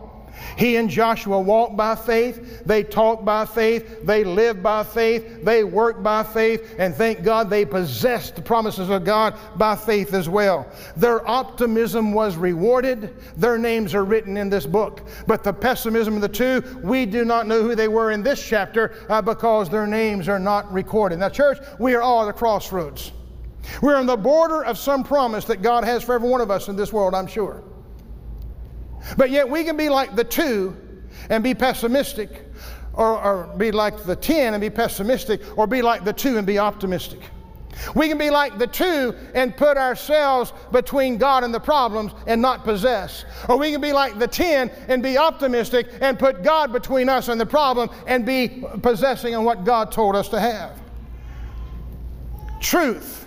He 0.56 0.76
and 0.76 0.88
Joshua 0.88 1.40
walked 1.40 1.76
by 1.76 1.94
faith, 1.94 2.64
they 2.64 2.82
talked 2.82 3.24
by 3.24 3.44
faith, 3.44 4.04
they 4.04 4.24
lived 4.24 4.62
by 4.62 4.84
faith, 4.84 5.44
they 5.44 5.64
worked 5.64 6.02
by 6.02 6.22
faith, 6.22 6.74
and 6.78 6.94
thank 6.94 7.22
God 7.22 7.50
they 7.50 7.64
possessed 7.64 8.36
the 8.36 8.42
promises 8.42 8.90
of 8.90 9.04
God 9.04 9.34
by 9.56 9.76
faith 9.76 10.14
as 10.14 10.28
well. 10.28 10.66
Their 10.96 11.26
optimism 11.28 12.12
was 12.12 12.36
rewarded. 12.36 13.14
Their 13.36 13.58
names 13.58 13.94
are 13.94 14.04
written 14.04 14.36
in 14.36 14.48
this 14.48 14.66
book. 14.66 15.02
But 15.26 15.44
the 15.44 15.52
pessimism 15.52 16.14
of 16.14 16.20
the 16.20 16.28
two, 16.28 16.62
we 16.82 17.06
do 17.06 17.24
not 17.24 17.46
know 17.46 17.62
who 17.62 17.74
they 17.74 17.88
were 17.88 18.10
in 18.10 18.22
this 18.22 18.42
chapter 18.42 18.94
uh, 19.08 19.22
because 19.22 19.68
their 19.68 19.86
names 19.86 20.28
are 20.28 20.38
not 20.38 20.72
recorded. 20.72 21.18
Now, 21.18 21.28
church, 21.28 21.58
we 21.78 21.94
are 21.94 22.02
all 22.02 22.22
at 22.22 22.26
the 22.26 22.38
crossroads. 22.38 23.12
We're 23.82 23.96
on 23.96 24.06
the 24.06 24.16
border 24.16 24.64
of 24.64 24.78
some 24.78 25.02
promise 25.02 25.44
that 25.46 25.62
God 25.62 25.84
has 25.84 26.02
for 26.02 26.14
every 26.14 26.28
one 26.28 26.40
of 26.40 26.50
us 26.50 26.68
in 26.68 26.76
this 26.76 26.92
world, 26.92 27.14
I'm 27.14 27.26
sure. 27.26 27.62
But 29.16 29.30
yet 29.30 29.48
we 29.48 29.64
can 29.64 29.76
be 29.76 29.88
like 29.88 30.14
the 30.16 30.24
two 30.24 30.76
and 31.30 31.42
be 31.42 31.54
pessimistic, 31.54 32.44
or, 32.94 33.22
or, 33.22 33.56
be 33.56 33.70
like 33.70 34.04
the 34.04 34.16
10 34.16 34.54
and 34.54 34.60
be 34.60 34.70
pessimistic, 34.70 35.40
or 35.58 35.66
be 35.66 35.82
like 35.82 36.04
the 36.04 36.12
two 36.12 36.38
and 36.38 36.46
be 36.46 36.58
optimistic. 36.58 37.20
We 37.94 38.08
can 38.08 38.16
be 38.16 38.30
like 38.30 38.58
the 38.58 38.66
two 38.66 39.14
and 39.34 39.54
put 39.54 39.76
ourselves 39.76 40.52
between 40.72 41.18
God 41.18 41.44
and 41.44 41.52
the 41.52 41.60
problems 41.60 42.12
and 42.26 42.40
not 42.40 42.64
possess. 42.64 43.24
Or 43.48 43.58
we 43.58 43.70
can 43.70 43.80
be 43.80 43.92
like 43.92 44.18
the 44.18 44.26
10 44.26 44.70
and 44.88 45.02
be 45.02 45.18
optimistic 45.18 45.88
and 46.00 46.18
put 46.18 46.42
God 46.42 46.72
between 46.72 47.08
us 47.08 47.28
and 47.28 47.38
the 47.40 47.46
problem 47.46 47.90
and 48.06 48.24
be 48.24 48.64
possessing 48.80 49.34
on 49.34 49.44
what 49.44 49.64
God 49.64 49.92
told 49.92 50.16
us 50.16 50.28
to 50.30 50.40
have. 50.40 50.80
Truth 52.60 53.25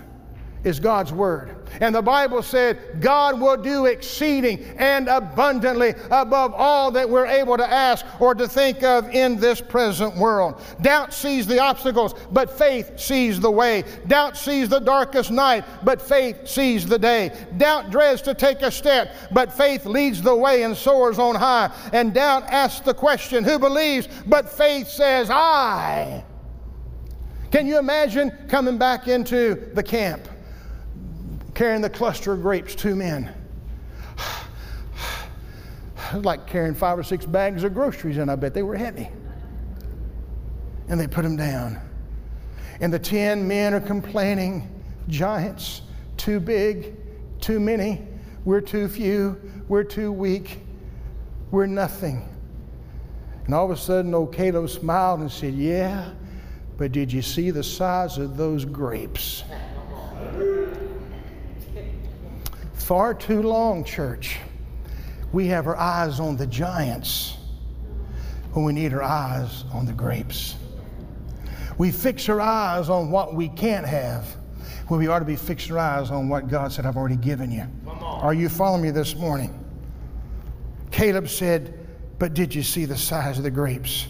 is 0.64 0.80
God's 0.80 1.12
Word. 1.12 1.56
And 1.82 1.94
the 1.94 2.02
Bible 2.02 2.42
said, 2.42 3.00
God 3.00 3.40
will 3.40 3.58
do 3.58 3.86
exceeding 3.86 4.64
and 4.78 5.08
abundantly 5.08 5.94
above 6.10 6.54
all 6.54 6.92
that 6.92 7.10
we're 7.10 7.28
able 7.28 7.58
to 7.58 7.72
ask 7.72 8.06
or 8.20 8.36
to 8.36 8.48
think 8.48 8.84
of 8.84 9.10
in 9.12 9.40
this 9.40 9.62
present 9.62 10.16
world. 10.18 10.62
Doubt 10.82 11.14
sees 11.14 11.48
the 11.48 11.60
obstacles, 11.60 12.16
but 12.32 12.58
faith 12.58 13.00
sees 13.00 13.40
the 13.40 13.52
way. 13.52 13.84
Doubt 14.08 14.36
sees 14.36 14.68
the 14.68 14.80
darkest 14.80 15.32
night, 15.32 15.64
but 15.84 16.02
faith 16.02 16.48
sees 16.48 16.86
the 16.86 17.00
day. 17.00 17.32
Doubt 17.58 17.92
dreads 17.92 18.22
to 18.24 18.34
take 18.34 18.62
a 18.62 18.72
step, 18.72 19.16
but 19.32 19.54
faith 19.54 19.86
leads 19.86 20.22
the 20.22 20.36
way 20.36 20.64
and 20.64 20.76
soars 20.76 21.20
on 21.20 21.36
high. 21.36 21.72
And 21.94 22.14
doubt 22.14 22.44
asks 22.46 22.82
the 22.82 22.94
question, 22.94 23.44
Who 23.44 23.60
believes? 23.60 24.08
But 24.26 24.50
faith 24.50 24.88
says, 24.88 25.30
I. 25.30 26.26
Can 27.52 27.66
you 27.66 27.80
imagine 27.80 28.32
coming 28.48 28.78
back 28.78 29.08
into 29.08 29.70
the 29.74 29.84
camp? 29.84 30.28
Carrying 31.60 31.82
the 31.82 31.90
cluster 31.90 32.32
of 32.32 32.42
grapes, 32.42 32.74
two 32.74 32.96
men. 32.96 33.36
like 36.14 36.48
carrying 36.48 36.74
five 36.74 36.98
or 36.98 37.04
six 37.04 37.26
bags 37.26 37.66
of 37.66 37.74
groceries, 37.74 38.16
and 38.16 38.32
I 38.32 38.38
bet 38.38 38.54
they 38.54 38.64
were 38.64 38.78
heavy. 38.78 39.10
And 40.88 40.98
they 40.98 41.06
put 41.06 41.24
them 41.24 41.36
down. 41.36 41.78
And 42.80 42.94
the 42.94 42.98
ten 42.98 43.46
men 43.46 43.74
are 43.74 43.82
complaining 43.82 44.74
giants, 45.10 45.82
too 46.16 46.40
big, 46.40 46.96
too 47.42 47.60
many, 47.60 48.08
we're 48.46 48.62
too 48.62 48.88
few, 48.88 49.38
we're 49.68 49.84
too 49.84 50.14
weak, 50.14 50.62
we're 51.52 51.66
nothing. 51.66 52.26
And 53.44 53.54
all 53.54 53.66
of 53.66 53.72
a 53.72 53.76
sudden, 53.76 54.14
old 54.14 54.34
Caleb 54.34 54.70
smiled 54.70 55.20
and 55.20 55.30
said, 55.30 55.56
Yeah, 55.56 56.10
but 56.78 56.94
did 56.94 57.12
you 57.12 57.22
see 57.22 57.52
the 57.52 57.64
size 57.64 58.18
of 58.18 58.38
those 58.38 58.64
grapes? 58.64 59.44
Far 62.80 63.14
too 63.14 63.44
long, 63.44 63.84
church, 63.84 64.38
we 65.32 65.48
have 65.48 65.68
our 65.68 65.78
eyes 65.78 66.20
on 66.20 66.38
the 66.38 66.48
giants 66.48 67.38
when 68.54 68.66
we 68.66 68.74
need 68.74 68.94
our 68.94 69.04
eyes 69.04 69.64
on 69.72 69.86
the 69.86 69.94
grapes. 69.94 70.56
We 71.78 71.92
fix 71.92 72.28
our 72.30 72.42
eyes 72.42 72.90
on 72.90 73.12
what 73.12 73.36
we 73.36 73.50
can't 73.50 73.86
have 73.86 74.26
when 74.88 75.00
we 75.00 75.08
ought 75.08 75.20
to 75.20 75.26
be 75.26 75.36
fixing 75.36 75.74
our 75.74 75.80
eyes 75.80 76.10
on 76.10 76.30
what 76.30 76.48
God 76.48 76.72
said, 76.72 76.86
I've 76.86 76.98
already 76.98 77.16
given 77.16 77.52
you. 77.52 77.68
Are 78.02 78.34
you 78.34 78.50
following 78.50 78.82
me 78.82 78.90
this 78.90 79.16
morning? 79.16 79.54
Caleb 80.90 81.30
said, 81.30 81.88
But 82.18 82.34
did 82.34 82.56
you 82.56 82.64
see 82.64 82.86
the 82.86 82.98
size 82.98 83.38
of 83.38 83.44
the 83.44 83.52
grapes? 83.52 84.08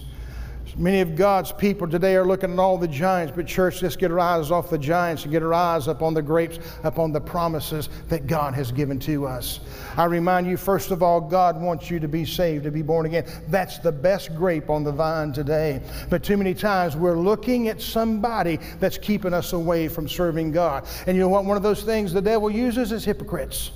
Many 0.78 1.02
of 1.02 1.16
God's 1.16 1.52
people 1.52 1.88
today 1.88 2.16
are 2.16 2.26
looking 2.26 2.54
at 2.54 2.60
all 2.60 2.78
the 2.78 2.88
giants, 2.88 3.34
but 3.36 3.48
church, 3.48 3.82
let's 3.82 3.96
get 3.96 4.12
our 4.12 4.20
eyes 4.20 4.52
off 4.52 4.70
the 4.70 4.78
giants 4.78 5.24
and 5.24 5.32
get 5.32 5.44
our 5.44 5.54
eyes 5.54 5.88
up 5.88 6.02
on 6.02 6.14
the 6.14 6.22
grapes, 6.22 6.60
up 6.84 7.00
on 7.00 7.12
the 7.12 7.20
promises 7.20 7.90
that 8.08 8.28
God 8.28 8.54
has 8.54 8.72
given 8.72 9.00
to 9.00 9.26
us. 9.26 9.60
I 9.98 10.06
remind 10.06 10.48
you, 10.48 10.58
first 10.58 10.92
of 10.92 11.02
all, 11.02 11.20
God 11.20 11.60
wants 11.60 11.90
you 11.90 12.00
to 12.00 12.08
be 12.08 12.24
saved, 12.24 12.64
to 12.66 12.72
be 12.72 12.82
born 12.82 13.06
again. 13.06 13.26
That's 13.48 13.80
the 13.80 13.92
best 13.92 14.36
grape 14.36 14.70
on 14.70 14.84
the 14.84 14.92
vine 14.92 15.34
today. 15.34 15.82
But 16.10 16.24
too 16.24 16.38
many 16.38 16.54
times 16.54 16.96
we're 16.96 17.18
looking 17.18 17.68
at 17.68 17.82
somebody 17.82 18.60
that's 18.80 18.98
keeping 18.98 19.34
us 19.34 19.54
away 19.54 19.88
from 19.88 20.08
serving 20.08 20.52
God. 20.52 20.88
And 21.08 21.18
you 21.18 21.22
know 21.22 21.30
what? 21.30 21.46
One 21.46 21.58
of 21.58 21.64
those 21.64 21.84
things 21.84 22.14
the 22.14 22.22
devil 22.22 22.50
uses 22.50 22.92
is 22.92 23.04
hypocrites. 23.04 23.72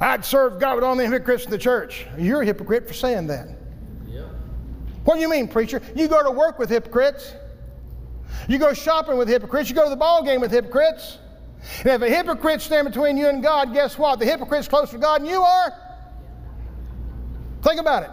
I'd 0.00 0.24
serve 0.24 0.58
God 0.58 0.76
with 0.76 0.84
all 0.84 0.96
the 0.96 1.06
hypocrites 1.06 1.44
in 1.44 1.50
the 1.50 1.58
church. 1.58 2.06
You're 2.18 2.40
a 2.40 2.46
hypocrite 2.46 2.88
for 2.88 2.94
saying 2.94 3.26
that. 3.26 3.59
What 5.10 5.16
do 5.16 5.22
you 5.22 5.28
mean, 5.28 5.48
preacher? 5.48 5.82
You 5.96 6.06
go 6.06 6.22
to 6.22 6.30
work 6.30 6.60
with 6.60 6.70
hypocrites. 6.70 7.34
You 8.46 8.58
go 8.58 8.72
shopping 8.72 9.18
with 9.18 9.26
hypocrites. 9.26 9.68
You 9.68 9.74
go 9.74 9.82
to 9.82 9.90
the 9.90 9.96
ball 9.96 10.22
game 10.22 10.40
with 10.40 10.52
hypocrites. 10.52 11.18
And 11.80 11.88
if 11.88 12.02
a 12.02 12.08
hypocrite 12.08 12.60
stand 12.60 12.86
between 12.86 13.16
you 13.16 13.26
and 13.26 13.42
God, 13.42 13.72
guess 13.72 13.98
what? 13.98 14.20
The 14.20 14.24
hypocrite's 14.24 14.68
closer 14.68 14.92
to 14.92 14.98
God 14.98 15.22
than 15.22 15.28
you 15.28 15.42
are. 15.42 15.74
Think 17.64 17.80
about 17.80 18.04
it. 18.04 18.10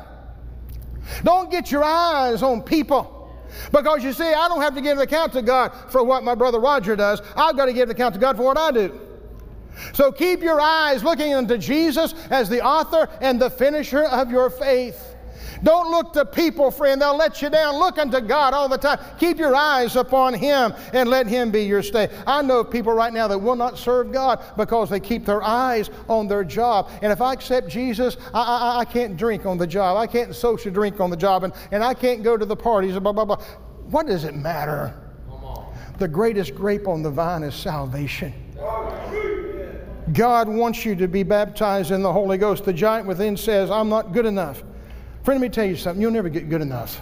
Don't 1.23 1.51
get 1.51 1.71
your 1.71 1.83
eyes 1.83 2.41
on 2.41 2.63
people. 2.63 3.31
Because 3.71 4.03
you 4.03 4.11
see, 4.11 4.33
I 4.33 4.47
don't 4.47 4.61
have 4.61 4.73
to 4.73 4.81
give 4.81 4.97
an 4.97 5.03
account 5.03 5.33
to 5.33 5.43
God 5.43 5.73
for 5.91 6.03
what 6.03 6.23
my 6.23 6.33
brother 6.33 6.59
Roger 6.59 6.95
does. 6.95 7.21
I've 7.35 7.55
got 7.55 7.67
to 7.67 7.73
give 7.73 7.89
an 7.89 7.95
account 7.95 8.15
to 8.15 8.19
God 8.19 8.37
for 8.37 8.43
what 8.43 8.57
I 8.57 8.71
do. 8.71 8.99
So 9.93 10.11
keep 10.11 10.41
your 10.41 10.59
eyes 10.59 11.03
looking 11.03 11.35
unto 11.35 11.59
Jesus 11.59 12.15
as 12.31 12.49
the 12.49 12.63
author 12.63 13.07
and 13.21 13.39
the 13.39 13.51
finisher 13.51 14.05
of 14.05 14.31
your 14.31 14.49
faith. 14.49 15.06
Don't 15.63 15.91
look 15.91 16.13
to 16.13 16.25
people, 16.25 16.71
friend. 16.71 17.01
They'll 17.01 17.17
let 17.17 17.41
you 17.41 17.49
down. 17.49 17.77
Look 17.77 17.97
unto 17.97 18.21
God 18.21 18.53
all 18.53 18.69
the 18.69 18.77
time. 18.77 18.99
Keep 19.19 19.39
your 19.39 19.55
eyes 19.55 19.95
upon 19.95 20.33
Him 20.33 20.73
and 20.93 21.09
let 21.09 21.27
Him 21.27 21.51
be 21.51 21.63
your 21.63 21.83
stay. 21.83 22.09
I 22.25 22.41
know 22.41 22.63
people 22.63 22.93
right 22.93 23.13
now 23.13 23.27
that 23.27 23.37
will 23.37 23.55
not 23.55 23.77
serve 23.77 24.11
God 24.11 24.41
because 24.55 24.89
they 24.89 24.99
keep 24.99 25.25
their 25.25 25.43
eyes 25.43 25.89
on 26.07 26.27
their 26.27 26.43
job. 26.43 26.89
And 27.01 27.11
if 27.11 27.21
I 27.21 27.33
accept 27.33 27.69
Jesus, 27.69 28.17
I, 28.33 28.41
I, 28.41 28.79
I 28.79 28.85
can't 28.85 29.17
drink 29.17 29.45
on 29.45 29.57
the 29.57 29.67
job. 29.67 29.97
I 29.97 30.07
can't 30.07 30.35
social 30.35 30.71
drink 30.71 30.99
on 30.99 31.09
the 31.09 31.17
job. 31.17 31.43
And, 31.43 31.53
and 31.71 31.83
I 31.83 31.93
can't 31.93 32.23
go 32.23 32.37
to 32.37 32.45
the 32.45 32.55
parties. 32.55 32.97
Blah, 32.99 33.11
blah, 33.11 33.25
blah. 33.25 33.41
What 33.89 34.07
does 34.07 34.23
it 34.23 34.35
matter? 34.35 34.93
The 35.97 36.07
greatest 36.07 36.53
grape 36.53 36.87
on 36.87 37.01
the 37.01 37.09
vine 37.09 37.41
is 37.41 37.55
salvation. 37.55 38.33
God 40.13 40.47
wants 40.47 40.85
you 40.85 40.95
to 40.95 41.07
be 41.07 41.23
baptized 41.23 41.91
in 41.91 42.01
the 42.01 42.13
Holy 42.13 42.37
Ghost. 42.37 42.65
The 42.65 42.73
giant 42.73 43.07
within 43.07 43.35
says, 43.35 43.69
I'm 43.71 43.89
not 43.89 44.13
good 44.13 44.25
enough. 44.25 44.63
Friend, 45.27 45.41
let 45.41 45.45
me 45.45 45.53
tell 45.53 45.65
you 45.65 45.75
something. 45.75 46.01
You'll 46.01 46.11
never 46.11 46.29
get 46.29 46.47
good 46.47 46.61
enough. 46.61 47.01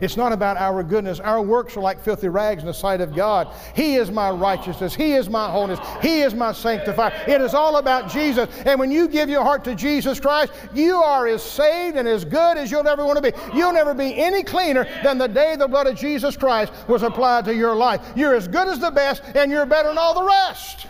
It's 0.00 0.16
not 0.16 0.32
about 0.32 0.56
our 0.56 0.82
goodness. 0.82 1.20
Our 1.20 1.42
works 1.42 1.76
are 1.76 1.80
like 1.80 2.02
filthy 2.02 2.28
rags 2.28 2.62
in 2.62 2.66
the 2.66 2.74
sight 2.74 3.00
of 3.00 3.14
God. 3.14 3.52
He 3.74 3.96
is 3.96 4.10
my 4.10 4.30
righteousness. 4.30 4.94
He 4.94 5.12
is 5.12 5.28
my 5.28 5.50
holiness. 5.50 5.78
He 6.02 6.22
is 6.22 6.34
my 6.34 6.52
sanctifier. 6.52 7.12
It 7.26 7.40
is 7.40 7.54
all 7.54 7.76
about 7.76 8.10
Jesus. 8.10 8.48
And 8.64 8.78
when 8.78 8.90
you 8.90 9.08
give 9.08 9.28
your 9.28 9.42
heart 9.42 9.64
to 9.64 9.74
Jesus 9.74 10.20
Christ, 10.20 10.52
you 10.74 10.96
are 10.96 11.26
as 11.26 11.42
saved 11.42 11.96
and 11.96 12.08
as 12.08 12.24
good 12.24 12.56
as 12.56 12.70
you'll 12.70 12.86
ever 12.86 13.04
want 13.04 13.22
to 13.22 13.32
be. 13.32 13.36
You'll 13.56 13.72
never 13.72 13.94
be 13.94 14.16
any 14.16 14.42
cleaner 14.42 14.86
than 15.02 15.18
the 15.18 15.28
day 15.28 15.56
the 15.56 15.68
blood 15.68 15.86
of 15.86 15.96
Jesus 15.96 16.36
Christ 16.36 16.72
was 16.88 17.02
applied 17.02 17.44
to 17.46 17.54
your 17.54 17.74
life. 17.74 18.00
You're 18.16 18.34
as 18.34 18.48
good 18.48 18.68
as 18.68 18.78
the 18.78 18.90
best, 18.90 19.22
and 19.34 19.50
you're 19.50 19.66
better 19.66 19.88
than 19.88 19.98
all 19.98 20.14
the 20.14 20.24
rest. 20.24 20.86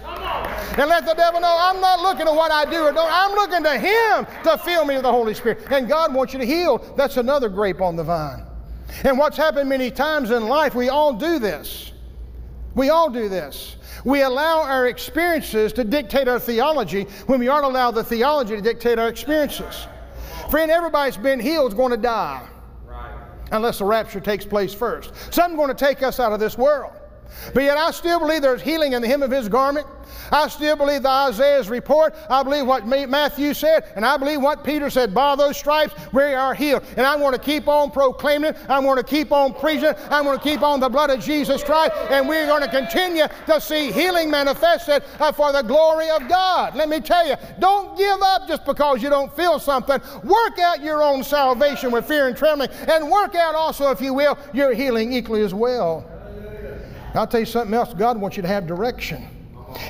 And 0.79 0.88
let 0.88 1.07
the 1.07 1.14
devil 1.14 1.40
know 1.40 1.57
I'm 1.59 1.81
not 1.81 2.01
looking 2.01 2.27
at 2.27 2.35
what 2.35 2.51
I 2.51 2.64
do 2.64 2.85
or 2.85 2.92
don't. 2.92 3.11
I'm 3.11 3.33
looking 3.33 3.62
to 3.64 3.79
Him 3.79 4.27
to 4.44 4.59
fill 4.59 4.85
me 4.85 4.94
with 4.94 5.03
the 5.03 5.11
Holy 5.11 5.35
Spirit. 5.35 5.66
And 5.70 5.88
God 5.88 6.14
wants 6.14 6.33
you 6.33 6.38
to 6.38 6.46
heal. 6.46 6.79
That's 6.96 7.16
another 7.16 7.49
grape 7.49 7.81
on 7.81 7.96
the 7.96 8.05
vine. 8.05 8.49
And 9.05 9.18
what's 9.18 9.37
happened 9.37 9.68
many 9.68 9.90
times 9.90 10.31
in 10.31 10.46
life, 10.46 10.74
we 10.74 10.88
all 10.88 11.12
do 11.12 11.38
this. 11.38 11.92
We 12.74 12.90
all 12.90 13.11
do 13.11 13.29
this. 13.29 13.76
We 14.05 14.22
allow 14.22 14.62
our 14.62 14.87
experiences 14.87 15.72
to 15.74 15.85
dictate 15.85 16.29
our 16.29 16.38
theology 16.38 17.05
when 17.26 17.40
we 17.40 17.48
aren't 17.48 17.66
allowed 17.66 17.92
the 17.92 18.05
theology 18.05 18.57
to 18.57 18.62
dictate 18.62 18.98
our 18.98 19.09
experiences. 19.09 19.87
Friend, 20.50 20.70
everybody's 20.70 21.16
been 21.16 21.40
healed 21.40 21.72
is 21.72 21.74
going 21.76 21.90
to 21.90 21.96
die. 21.96 22.46
Unless 23.53 23.79
the 23.79 23.85
rapture 23.85 24.20
takes 24.20 24.44
place 24.44 24.72
first. 24.72 25.12
Something's 25.33 25.59
going 25.59 25.68
to 25.68 25.74
take 25.74 26.03
us 26.03 26.20
out 26.20 26.33
of 26.33 26.38
this 26.38 26.57
world. 26.57 26.92
But 27.55 27.64
yet 27.64 27.77
I 27.77 27.90
still 27.90 28.19
believe 28.19 28.43
there's 28.43 28.62
healing 28.62 28.93
in 28.93 29.03
the 29.03 29.09
hem 29.09 29.23
of 29.23 29.31
his 29.31 29.49
garment. 29.49 29.87
I 30.33 30.49
still 30.49 30.77
believe 30.77 31.03
the 31.03 31.09
Isaiah's 31.09 31.69
report. 31.69 32.14
I 32.29 32.43
believe 32.43 32.66
what 32.66 32.87
Matthew 32.87 33.53
said, 33.53 33.85
and 33.97 34.05
I 34.07 34.16
believe 34.16 34.40
what 34.40 34.62
Peter 34.62 34.88
said. 34.88 35.12
By 35.12 35.35
those 35.35 35.57
stripes, 35.57 35.95
we 36.12 36.23
are 36.23 36.55
healed. 36.55 36.85
And 36.97 37.07
I 37.07 37.16
want 37.16 37.35
to 37.35 37.40
keep 37.40 37.66
on 37.66 37.90
proclaiming 37.90 38.51
it. 38.51 38.57
I 38.69 38.79
want 38.79 38.99
to 38.99 39.05
keep 39.05 39.33
on 39.33 39.55
preaching. 39.55 39.93
I 40.09 40.21
want 40.21 40.40
to 40.40 40.49
keep 40.49 40.62
on 40.62 40.79
the 40.79 40.88
blood 40.88 41.11
of 41.11 41.21
Jesus 41.21 41.64
Christ. 41.64 41.95
And 42.11 42.29
we're 42.29 42.47
going 42.47 42.62
to 42.62 42.69
continue 42.69 43.27
to 43.47 43.61
see 43.61 43.90
healing 43.90 44.31
manifested 44.31 45.03
for 45.35 45.53
the 45.53 45.62
glory 45.62 46.11
of 46.11 46.29
God. 46.29 46.77
Let 46.77 46.88
me 46.88 47.01
tell 47.01 47.27
you, 47.27 47.35
don't 47.59 47.97
give 47.99 48.21
up 48.23 48.47
just 48.47 48.64
because 48.64 49.03
you 49.03 49.11
don't 49.11 49.35
feel 49.35 49.59
something. 49.59 50.01
Work 50.23 50.59
out 50.61 50.81
your 50.81 51.03
own 51.03 51.25
salvation 51.25 51.90
with 51.90 52.07
fear 52.07 52.29
and 52.29 52.37
trembling, 52.37 52.71
and 52.88 53.11
work 53.11 53.35
out 53.35 53.55
also, 53.55 53.90
if 53.90 54.01
you 54.01 54.14
will, 54.14 54.38
your 54.53 54.75
healing 54.75 55.12
equally 55.12 55.43
as 55.43 55.55
well. 55.55 56.05
I'll 57.14 57.27
tell 57.27 57.40
you 57.40 57.46
something 57.46 57.75
else. 57.75 57.92
God 57.94 58.20
wants 58.20 58.37
you 58.37 58.42
to 58.42 58.49
have 58.49 58.66
direction. 58.66 59.27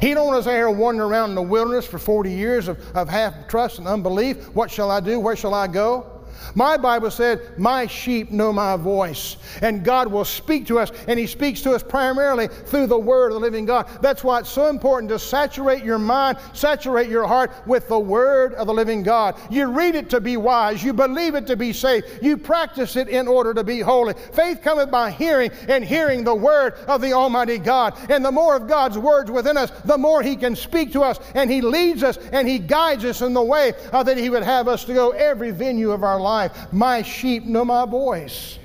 He 0.01 0.15
don't 0.15 0.27
want 0.27 0.39
us 0.39 0.45
here 0.45 0.71
wandering 0.71 1.11
around 1.11 1.31
in 1.31 1.35
the 1.35 1.43
wilderness 1.43 1.87
for 1.87 1.99
40 1.99 2.31
years 2.31 2.69
of, 2.69 2.79
of 2.95 3.09
half 3.09 3.49
trust 3.49 3.79
and 3.79 3.89
unbelief. 3.89 4.55
What 4.55 4.71
shall 4.71 4.91
I 4.91 5.01
do? 5.01 5.19
Where 5.19 5.37
shall 5.37 5.55
I 5.55 5.67
go? 5.67 6.20
My 6.55 6.77
Bible 6.77 7.11
said, 7.11 7.59
My 7.59 7.87
sheep 7.87 8.31
know 8.31 8.53
my 8.53 8.77
voice. 8.77 9.37
And 9.63 9.85
God 9.85 10.09
will 10.09 10.25
speak 10.25 10.67
to 10.67 10.79
us, 10.79 10.91
and 11.07 11.19
He 11.19 11.27
speaks 11.27 11.63
to 11.63 11.73
us 11.73 11.83
primarily 11.83 12.49
through 12.49 12.87
the 12.87 12.99
Word 12.99 13.29
of 13.29 13.35
the 13.35 13.41
living 13.41 13.67
God. 13.67 13.89
That's 14.01 14.25
why 14.25 14.41
it's 14.41 14.51
so 14.51 14.67
important 14.67 15.11
to 15.11 15.19
saturate 15.19 15.85
your 15.85 15.99
mind, 15.99 16.39
saturate 16.53 17.09
your 17.09 17.27
heart 17.27 17.53
with 17.67 17.89
the 17.89 17.99
Word 17.99 18.55
of 18.55 18.67
the 18.67 18.75
living 18.75 19.03
God. 19.03 19.37
You 19.51 19.67
read 19.67 19.95
it 19.95 20.11
to 20.11 20.21
be 20.21 20.37
wise, 20.37 20.83
you 20.83 20.93
believe 20.93 21.35
it 21.35 21.47
to 21.49 21.57
be 21.57 21.73
safe, 21.73 22.05
you 22.23 22.37
practice 22.37 22.97
it 22.97 23.09
in 23.09 23.29
order 23.29 23.55
to 23.55 23.65
be 23.65 23.81
holy. 23.81 24.15
Faith 24.33 24.63
cometh 24.63 24.91
by 24.91 25.11
hearing, 25.11 25.51
and 25.69 25.85
hearing 25.85 26.25
the 26.25 26.35
Word 26.35 26.75
of 26.87 27.01
the 27.01 27.13
Almighty 27.13 27.59
God. 27.59 27.97
And 28.11 28.25
the 28.25 28.33
more 28.33 28.57
of 28.57 28.69
God's 28.69 28.99
words 28.99 29.31
within 29.31 29.57
us, 29.57 29.71
the 29.85 29.99
more 29.99 30.23
He 30.23 30.37
can 30.37 30.57
speak 30.57 30.93
to 30.93 31.03
us, 31.03 31.19
and 31.35 31.51
He 31.51 31.61
leads 31.61 32.03
us, 32.03 32.17
and 32.33 32.49
He 32.49 32.59
guides 32.59 33.05
us 33.05 33.21
in 33.23 33.35
the 33.35 33.43
way 33.43 33.73
uh, 33.93 34.03
that 34.03 34.19
He 34.19 34.31
would 34.31 34.43
have 34.43 34.69
us 34.69 34.85
to 34.85 34.95
go 34.95 35.11
every 35.11 35.51
venue 35.51 35.91
of 35.91 36.03
our 36.03 36.21
life 36.21 36.30
life. 36.31 36.73
My 36.73 37.03
sheep 37.03 37.45
know 37.45 37.65
my 37.65 37.85
voice, 37.87 38.59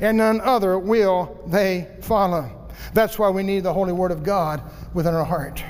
and 0.00 0.16
none 0.18 0.40
other 0.40 0.78
will 0.78 1.40
they 1.46 1.88
follow. 2.00 2.68
That's 2.94 3.18
why 3.18 3.30
we 3.30 3.42
need 3.42 3.62
the 3.62 3.72
Holy 3.72 3.92
Word 3.92 4.10
of 4.10 4.22
God 4.22 4.62
within 4.92 5.14
our 5.14 5.24
heart. 5.24 5.62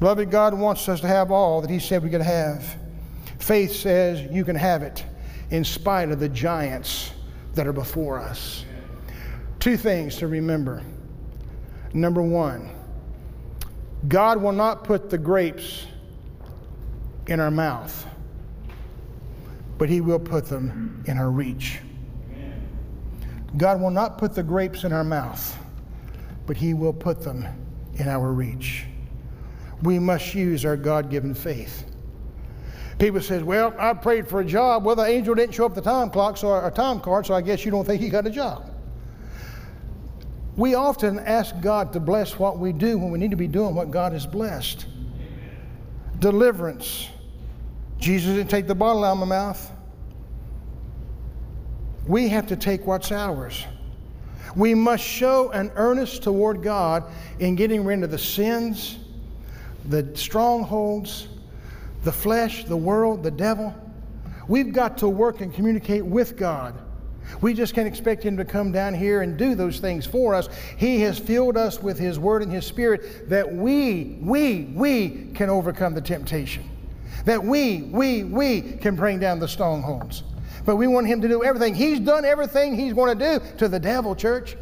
Beloved, 0.00 0.30
God 0.30 0.54
wants 0.54 0.88
us 0.88 1.00
to 1.00 1.06
have 1.06 1.30
all 1.30 1.60
that 1.60 1.70
He 1.70 1.78
said 1.78 2.02
we 2.02 2.10
could 2.10 2.20
have. 2.20 2.76
Faith 3.38 3.72
says 3.72 4.28
you 4.30 4.44
can 4.44 4.56
have 4.56 4.82
it 4.82 5.04
in 5.50 5.64
spite 5.64 6.10
of 6.10 6.18
the 6.18 6.28
giants 6.28 7.12
that 7.54 7.66
are 7.66 7.72
before 7.72 8.18
us. 8.18 8.64
Two 9.60 9.76
things 9.76 10.16
to 10.16 10.26
remember. 10.26 10.82
Number 11.94 12.22
one, 12.22 12.70
God 14.08 14.42
will 14.42 14.52
not 14.52 14.84
put 14.84 15.08
the 15.10 15.18
grapes 15.18 15.86
in 17.28 17.40
our 17.40 17.50
mouth 17.50 18.06
but 19.78 19.88
He 19.88 20.00
will 20.00 20.18
put 20.18 20.46
them 20.46 21.04
in 21.06 21.18
our 21.18 21.30
reach. 21.30 21.80
God 23.56 23.80
will 23.80 23.90
not 23.90 24.18
put 24.18 24.34
the 24.34 24.42
grapes 24.42 24.84
in 24.84 24.92
our 24.92 25.04
mouth, 25.04 25.56
but 26.46 26.56
He 26.56 26.74
will 26.74 26.92
put 26.92 27.22
them 27.22 27.46
in 27.94 28.08
our 28.08 28.32
reach. 28.32 28.84
We 29.82 29.98
must 29.98 30.34
use 30.34 30.64
our 30.64 30.76
God 30.76 31.10
given 31.10 31.34
faith. 31.34 31.84
People 32.98 33.20
says, 33.20 33.42
"Well, 33.42 33.74
I 33.78 33.92
prayed 33.92 34.26
for 34.26 34.40
a 34.40 34.44
job. 34.44 34.84
Well, 34.84 34.96
the 34.96 35.04
angel 35.04 35.34
didn't 35.34 35.54
show 35.54 35.66
up 35.66 35.74
the 35.74 35.82
time 35.82 36.08
clock, 36.10 36.38
so 36.38 36.54
a 36.54 36.70
time 36.70 37.00
card, 37.00 37.26
so 37.26 37.34
I 37.34 37.42
guess 37.42 37.64
you 37.64 37.70
don't 37.70 37.84
think 37.84 38.00
he 38.00 38.08
got 38.08 38.26
a 38.26 38.30
job." 38.30 38.70
We 40.56 40.74
often 40.74 41.18
ask 41.18 41.54
God 41.60 41.92
to 41.92 42.00
bless 42.00 42.38
what 42.38 42.58
we 42.58 42.72
do 42.72 42.96
when 42.96 43.10
we 43.10 43.18
need 43.18 43.30
to 43.32 43.36
be 43.36 43.48
doing 43.48 43.74
what 43.74 43.90
God 43.90 44.12
has 44.12 44.24
blessed. 44.24 44.86
Deliverance, 46.18 47.10
Jesus 48.06 48.36
didn't 48.36 48.50
take 48.50 48.68
the 48.68 48.74
bottle 48.76 49.02
out 49.02 49.14
of 49.14 49.18
my 49.18 49.26
mouth. 49.26 49.72
We 52.06 52.28
have 52.28 52.46
to 52.46 52.54
take 52.54 52.86
what's 52.86 53.10
ours. 53.10 53.64
We 54.54 54.76
must 54.76 55.02
show 55.02 55.50
an 55.50 55.72
earnest 55.74 56.22
toward 56.22 56.62
God 56.62 57.02
in 57.40 57.56
getting 57.56 57.84
rid 57.84 58.04
of 58.04 58.12
the 58.12 58.18
sins, 58.18 58.98
the 59.86 60.16
strongholds, 60.16 61.26
the 62.04 62.12
flesh, 62.12 62.64
the 62.66 62.76
world, 62.76 63.24
the 63.24 63.30
devil. 63.32 63.74
We've 64.46 64.72
got 64.72 64.98
to 64.98 65.08
work 65.08 65.40
and 65.40 65.52
communicate 65.52 66.06
with 66.06 66.36
God. 66.36 66.80
We 67.40 67.54
just 67.54 67.74
can't 67.74 67.88
expect 67.88 68.22
Him 68.22 68.36
to 68.36 68.44
come 68.44 68.70
down 68.70 68.94
here 68.94 69.22
and 69.22 69.36
do 69.36 69.56
those 69.56 69.80
things 69.80 70.06
for 70.06 70.32
us. 70.32 70.48
He 70.76 71.00
has 71.00 71.18
filled 71.18 71.56
us 71.56 71.82
with 71.82 71.98
His 71.98 72.20
Word 72.20 72.42
and 72.42 72.52
His 72.52 72.64
Spirit 72.64 73.28
that 73.30 73.52
we, 73.52 74.16
we, 74.20 74.66
we 74.76 75.32
can 75.34 75.50
overcome 75.50 75.94
the 75.94 76.00
temptation 76.00 76.70
that 77.26 77.42
we, 77.42 77.82
we, 77.82 78.24
we 78.24 78.62
can 78.62 78.96
bring 78.96 79.18
down 79.18 79.38
the 79.38 79.48
strongholds. 79.48 80.22
But 80.64 80.76
we 80.76 80.86
want 80.86 81.06
him 81.06 81.20
to 81.20 81.28
do 81.28 81.44
everything. 81.44 81.74
He's 81.74 82.00
done 82.00 82.24
everything 82.24 82.76
he's 82.76 82.92
going 82.92 83.16
to 83.18 83.38
do 83.38 83.56
to 83.58 83.68
the 83.68 83.78
devil, 83.78 84.16
church. 84.16 84.56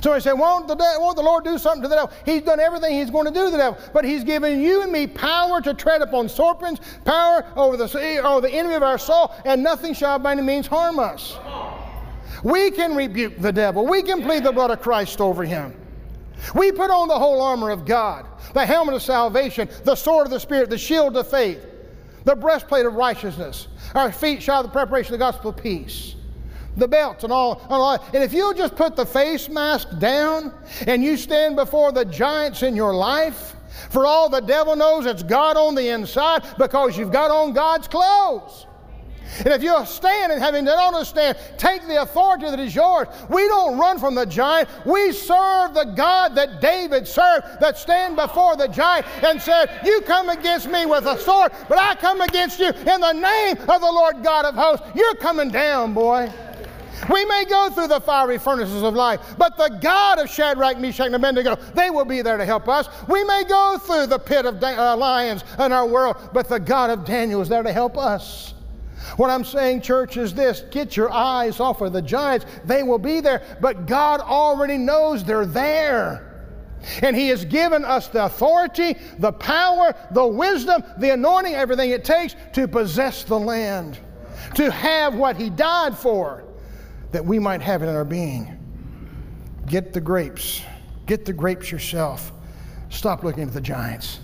So 0.00 0.12
I 0.12 0.18
say, 0.18 0.32
won't 0.32 0.66
the, 0.66 0.76
won't 0.98 1.16
the 1.16 1.22
Lord 1.22 1.44
do 1.44 1.58
something 1.58 1.82
to 1.82 1.88
the 1.88 1.94
devil? 1.94 2.12
He's 2.24 2.42
done 2.42 2.58
everything 2.58 2.98
he's 2.98 3.10
going 3.10 3.26
to 3.26 3.30
do 3.30 3.44
to 3.44 3.50
the 3.50 3.56
devil. 3.58 3.78
But 3.92 4.04
he's 4.04 4.24
given 4.24 4.60
you 4.60 4.82
and 4.82 4.90
me 4.90 5.06
power 5.06 5.60
to 5.60 5.74
tread 5.74 6.02
upon 6.02 6.28
serpents, 6.28 6.80
power 7.04 7.44
over 7.54 7.76
the, 7.76 8.20
over 8.24 8.40
the 8.40 8.52
enemy 8.52 8.74
of 8.74 8.82
our 8.82 8.98
soul, 8.98 9.34
and 9.44 9.62
nothing 9.62 9.94
shall 9.94 10.18
by 10.18 10.32
any 10.32 10.42
means 10.42 10.66
harm 10.66 10.98
us. 10.98 11.36
We 12.42 12.70
can 12.70 12.96
rebuke 12.96 13.38
the 13.38 13.52
devil. 13.52 13.86
We 13.86 14.02
can 14.02 14.22
plead 14.22 14.42
the 14.42 14.52
blood 14.52 14.70
of 14.70 14.80
Christ 14.80 15.20
over 15.20 15.44
him. 15.44 15.74
We 16.54 16.72
put 16.72 16.90
on 16.90 17.08
the 17.08 17.18
whole 17.18 17.40
armor 17.40 17.70
of 17.70 17.84
God, 17.84 18.26
the 18.52 18.64
helmet 18.66 18.94
of 18.94 19.02
salvation, 19.02 19.68
the 19.84 19.94
sword 19.94 20.26
of 20.26 20.30
the 20.30 20.40
Spirit, 20.40 20.70
the 20.70 20.78
shield 20.78 21.16
of 21.16 21.28
faith 21.30 21.64
the 22.26 22.34
breastplate 22.34 22.84
of 22.84 22.94
righteousness. 22.94 23.68
Our 23.94 24.12
feet 24.12 24.42
shall 24.42 24.56
have 24.56 24.66
the 24.66 24.72
preparation 24.72 25.14
of 25.14 25.20
the 25.20 25.24
gospel 25.24 25.50
of 25.50 25.56
peace. 25.56 26.16
The 26.76 26.88
belts 26.88 27.24
and 27.24 27.32
all, 27.32 27.62
and 27.62 27.72
all. 27.72 28.04
And 28.12 28.22
if 28.22 28.34
you'll 28.34 28.52
just 28.52 28.74
put 28.74 28.96
the 28.96 29.06
face 29.06 29.48
mask 29.48 29.98
down 29.98 30.52
and 30.86 31.02
you 31.02 31.16
stand 31.16 31.56
before 31.56 31.92
the 31.92 32.04
giants 32.04 32.64
in 32.64 32.74
your 32.74 32.92
life, 32.92 33.54
for 33.90 34.04
all 34.04 34.28
the 34.28 34.40
devil 34.40 34.74
knows 34.74 35.06
it's 35.06 35.22
God 35.22 35.56
on 35.56 35.76
the 35.76 35.88
inside 35.88 36.42
because 36.58 36.98
you've 36.98 37.12
got 37.12 37.30
on 37.30 37.52
God's 37.52 37.86
clothes. 37.86 38.66
And 39.38 39.48
if 39.48 39.62
you'll 39.62 39.84
stand 39.84 40.32
and 40.32 40.42
having 40.42 40.64
done 40.64 40.78
all 40.78 40.98
to 40.98 41.04
stand, 41.04 41.36
take 41.58 41.86
the 41.86 42.02
authority 42.02 42.46
that 42.46 42.60
is 42.60 42.74
yours. 42.74 43.08
We 43.28 43.46
don't 43.48 43.78
run 43.78 43.98
from 43.98 44.14
the 44.14 44.26
giant. 44.26 44.68
We 44.84 45.12
serve 45.12 45.74
the 45.74 45.92
God 45.96 46.34
that 46.36 46.60
David 46.60 47.06
served, 47.06 47.60
that 47.60 47.76
stand 47.78 48.16
before 48.16 48.56
the 48.56 48.68
giant 48.68 49.06
and 49.22 49.40
said, 49.40 49.80
You 49.84 50.00
come 50.02 50.28
against 50.28 50.68
me 50.68 50.86
with 50.86 51.06
a 51.06 51.18
sword, 51.18 51.52
but 51.68 51.78
I 51.78 51.94
come 51.96 52.20
against 52.20 52.58
you 52.58 52.68
in 52.68 53.00
the 53.00 53.12
name 53.12 53.56
of 53.68 53.80
the 53.80 53.92
Lord 53.92 54.22
God 54.22 54.44
of 54.44 54.54
hosts. 54.54 54.86
You're 54.94 55.14
coming 55.16 55.50
down, 55.50 55.92
boy. 55.92 56.32
We 57.10 57.24
may 57.26 57.44
go 57.44 57.68
through 57.70 57.88
the 57.88 58.00
fiery 58.00 58.38
furnaces 58.38 58.82
of 58.82 58.94
life, 58.94 59.20
but 59.36 59.56
the 59.56 59.68
God 59.80 60.18
of 60.18 60.30
Shadrach, 60.30 60.78
Meshach, 60.78 61.06
and 61.06 61.14
Abednego, 61.14 61.56
they 61.74 61.90
will 61.90 62.06
be 62.06 62.22
there 62.22 62.38
to 62.38 62.44
help 62.44 62.68
us. 62.68 62.88
We 63.06 63.22
may 63.24 63.44
go 63.44 63.78
through 63.78 64.06
the 64.06 64.18
pit 64.18 64.46
of 64.46 64.62
uh, 64.62 64.96
lions 64.96 65.44
in 65.58 65.72
our 65.72 65.86
world, 65.86 66.16
but 66.32 66.48
the 66.48 66.58
God 66.58 66.90
of 66.90 67.04
Daniel 67.04 67.42
is 67.42 67.48
there 67.48 67.62
to 67.62 67.72
help 67.72 67.98
us. 67.98 68.54
What 69.16 69.30
I'm 69.30 69.44
saying, 69.44 69.80
church, 69.80 70.16
is 70.16 70.34
this 70.34 70.62
get 70.70 70.96
your 70.96 71.10
eyes 71.10 71.58
off 71.58 71.80
of 71.80 71.92
the 71.92 72.02
giants. 72.02 72.46
They 72.64 72.82
will 72.82 72.98
be 72.98 73.20
there, 73.20 73.42
but 73.60 73.86
God 73.86 74.20
already 74.20 74.76
knows 74.76 75.24
they're 75.24 75.46
there. 75.46 76.22
And 77.02 77.16
He 77.16 77.28
has 77.28 77.44
given 77.44 77.84
us 77.84 78.08
the 78.08 78.26
authority, 78.26 78.96
the 79.18 79.32
power, 79.32 79.94
the 80.10 80.26
wisdom, 80.26 80.84
the 80.98 81.10
anointing, 81.10 81.54
everything 81.54 81.90
it 81.90 82.04
takes 82.04 82.36
to 82.52 82.68
possess 82.68 83.24
the 83.24 83.38
land, 83.38 83.98
to 84.54 84.70
have 84.70 85.14
what 85.14 85.36
He 85.36 85.50
died 85.50 85.96
for 85.96 86.44
that 87.12 87.24
we 87.24 87.38
might 87.38 87.62
have 87.62 87.82
it 87.82 87.86
in 87.86 87.94
our 87.94 88.04
being. 88.04 88.52
Get 89.66 89.92
the 89.92 90.00
grapes. 90.00 90.62
Get 91.06 91.24
the 91.24 91.32
grapes 91.32 91.70
yourself. 91.70 92.32
Stop 92.90 93.24
looking 93.24 93.44
at 93.44 93.52
the 93.52 93.60
giants. 93.60 94.20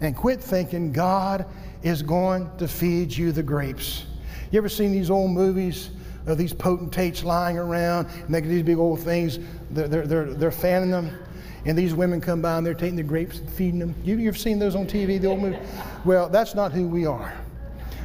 And 0.00 0.14
quit 0.14 0.40
thinking 0.40 0.92
God 0.92 1.46
is 1.82 2.02
going 2.02 2.50
to 2.58 2.68
feed 2.68 3.16
you 3.16 3.32
the 3.32 3.42
grapes. 3.42 4.04
You 4.50 4.58
ever 4.58 4.68
seen 4.68 4.92
these 4.92 5.10
old 5.10 5.30
movies 5.30 5.90
of 6.26 6.38
these 6.38 6.52
potentates 6.52 7.24
lying 7.24 7.58
around 7.58 8.06
and 8.06 8.34
they 8.34 8.40
get 8.40 8.48
these 8.48 8.62
big 8.62 8.78
old 8.78 9.00
things, 9.00 9.38
they're, 9.70 9.88
they're, 9.88 10.06
they're, 10.06 10.34
they're 10.34 10.50
fanning 10.50 10.90
them, 10.90 11.18
and 11.64 11.76
these 11.76 11.94
women 11.94 12.20
come 12.20 12.40
by 12.40 12.56
and 12.56 12.66
they're 12.66 12.74
taking 12.74 12.96
the 12.96 13.02
grapes 13.02 13.38
and 13.38 13.50
feeding 13.50 13.78
them? 13.78 13.94
You, 14.04 14.16
you've 14.16 14.38
seen 14.38 14.58
those 14.58 14.74
on 14.74 14.86
TV, 14.86 15.20
the 15.20 15.28
old 15.28 15.40
movie? 15.40 15.58
Well, 16.04 16.28
that's 16.28 16.54
not 16.54 16.72
who 16.72 16.86
we 16.86 17.06
are. 17.06 17.34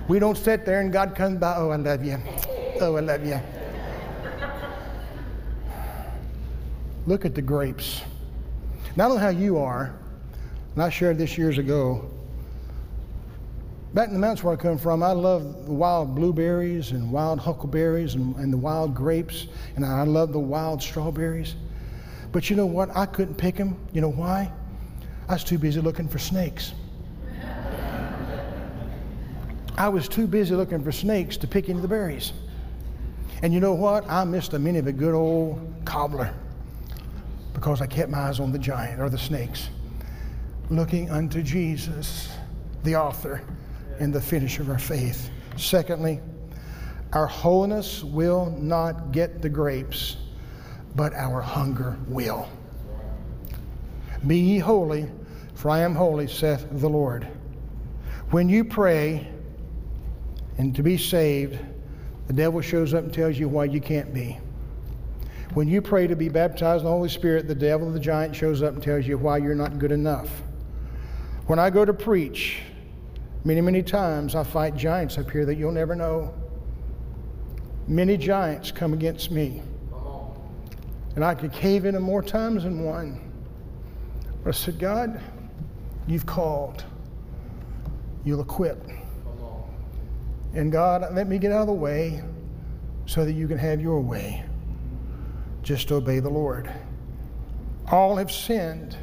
We 0.08 0.19
don't 0.19 0.38
sit 0.38 0.65
there 0.65 0.82
and 0.82 0.91
God 0.91 1.15
comes 1.15 1.39
by, 1.39 1.56
oh, 1.56 1.69
I 1.69 1.77
love 1.77 2.03
you. 2.03 2.17
Oh, 2.82 2.95
I 2.95 2.99
love 2.99 3.25
you. 3.25 3.39
Look 7.06 7.25
at 7.25 7.36
the 7.36 7.41
grapes. 7.41 8.01
Don't 8.95 9.10
know 9.10 9.17
how 9.17 9.29
you 9.29 9.58
are, 9.58 9.93
and 10.75 10.84
I 10.84 10.89
shared 10.89 11.17
this 11.17 11.38
years 11.38 11.58
ago. 11.58 12.10
Back 13.93 14.08
in 14.08 14.15
the 14.15 14.19
mountains 14.19 14.43
where 14.43 14.53
I 14.53 14.58
come 14.58 14.79
from, 14.79 15.03
I 15.03 15.12
love 15.12 15.67
the 15.67 15.71
wild 15.71 16.15
blueberries 16.15 16.91
and 16.91 17.12
wild 17.12 17.39
huckleberries 17.39 18.15
and, 18.15 18.36
and 18.38 18.51
the 18.51 18.58
wild 18.58 18.95
grapes, 18.95 19.45
and 19.75 19.86
I 19.86 20.01
love 20.01 20.34
the 20.34 20.39
wild 20.39 20.82
strawberries. 20.82 21.53
But 22.32 22.49
you 22.49 22.56
know 22.56 22.65
what? 22.65 22.89
I 22.95 23.06
couldn't 23.06 23.36
pick 23.36 23.56
them. 23.56 23.77
You 23.93 24.01
know 24.01 24.10
why? 24.10 24.51
I 25.29 25.34
was 25.34 25.43
too 25.43 25.60
busy 25.60 25.79
looking 25.79 26.08
for 26.08 26.17
snakes. 26.17 26.73
I 29.77 29.89
was 29.89 30.08
too 30.08 30.25
busy 30.25 30.56
looking 30.56 30.84
for 30.84 30.91
snakes 30.91 31.38
to 31.38 31.47
pick 31.47 31.69
any 31.69 31.75
of 31.75 31.84
the 31.84 31.88
berries. 31.88 32.34
And 33.43 33.53
you 33.53 33.60
know 33.60 33.73
what? 33.73 34.10
I 34.10 34.23
missed 34.23 34.53
a 34.53 34.60
minute 34.60 34.79
of 34.79 34.88
a 34.88 34.91
good 34.91 35.13
old 35.13 35.71
cobbler 35.86 36.34
because 37.53 37.79
I 37.79 37.86
kept 37.86 38.10
my 38.10 38.17
eyes 38.17 38.39
on 38.39 38.51
the 38.51 38.60
giant 38.60 38.99
or 38.99 39.10
the 39.10 39.19
snakes, 39.19 39.69
looking 40.71 41.12
unto 41.12 41.43
Jesus, 41.43 42.32
the 42.84 42.95
author 42.95 43.43
and 43.99 44.13
the 44.13 44.21
finish 44.21 44.60
of 44.60 44.69
our 44.69 44.79
faith. 44.79 45.29
Secondly, 45.58 46.19
our 47.13 47.27
holiness 47.27 48.03
will 48.03 48.51
not 48.60 49.12
get 49.12 49.41
the 49.41 49.49
grapes, 49.49 50.17
but 50.95 51.13
our 51.13 51.41
hunger 51.41 51.97
will. 52.08 52.47
Be 54.25 54.38
ye 54.38 54.60
holy, 54.60 55.10
for 55.53 55.69
I 55.69 55.79
am 55.79 55.95
holy, 55.95 56.27
saith 56.27 56.65
the 56.71 56.89
Lord. 56.89 57.27
When 58.32 58.49
you 58.49 58.63
pray 58.63 59.27
and 60.58 60.75
to 60.75 60.84
be 60.84 60.97
saved, 60.97 61.60
the 62.27 62.34
devil 62.34 62.62
shows 62.62 62.93
up 62.93 63.03
and 63.03 63.13
tells 63.13 63.38
you 63.38 63.47
why 63.47 63.65
you 63.65 63.82
can't 63.82 64.13
be. 64.13 64.39
When 65.53 65.67
you 65.67 65.84
pray 65.84 66.08
to 66.08 66.15
be 66.15 66.29
baptized 66.29 66.79
in 66.79 66.86
the 66.86 66.91
Holy 66.91 67.10
Spirit, 67.10 67.47
the 67.47 67.53
devil, 67.53 67.91
the 67.91 67.99
giant, 67.99 68.36
shows 68.36 68.63
up 68.63 68.73
and 68.73 68.82
tells 68.82 69.06
you 69.06 69.19
why 69.19 69.38
you're 69.38 69.53
not 69.53 69.77
good 69.77 69.91
enough. 69.91 70.41
When 71.45 71.60
I 71.60 71.69
go 71.69 71.86
to 71.86 71.93
preach, 71.93 72.62
many, 73.43 73.62
many 73.62 73.84
times 73.84 74.36
I 74.36 74.43
fight 74.43 74.75
giants 74.75 75.17
up 75.17 75.29
here 75.29 75.45
that 75.45 75.56
you'll 75.56 75.71
never 75.71 75.95
know. 75.95 76.34
Many 77.88 78.17
giants 78.17 78.71
come 78.71 78.93
against 78.93 79.32
me. 79.32 79.62
And 81.15 81.23
I 81.23 81.36
could 81.36 81.51
cave 81.51 81.86
in 81.86 82.01
more 82.01 82.23
times 82.23 82.63
than 82.63 82.84
one. 82.84 83.32
But 84.43 84.56
I 84.56 84.58
said, 84.58 84.79
God, 84.79 85.21
you've 86.08 86.25
called. 86.25 86.84
You'll 88.25 88.41
equip. 88.41 88.82
And 90.53 90.71
God, 90.71 91.13
let 91.13 91.27
me 91.27 91.38
get 91.38 91.51
out 91.51 91.62
of 91.62 91.67
the 91.67 91.73
way 91.73 92.23
so 93.06 93.25
that 93.25 93.34
you 93.34 93.47
can 93.47 93.58
have 93.58 93.82
your 93.82 93.99
way 93.99 94.45
just 95.63 95.91
obey 95.91 96.19
the 96.19 96.29
Lord. 96.29 96.69
All 97.89 98.17
have 98.17 98.32
sinned 98.32 98.97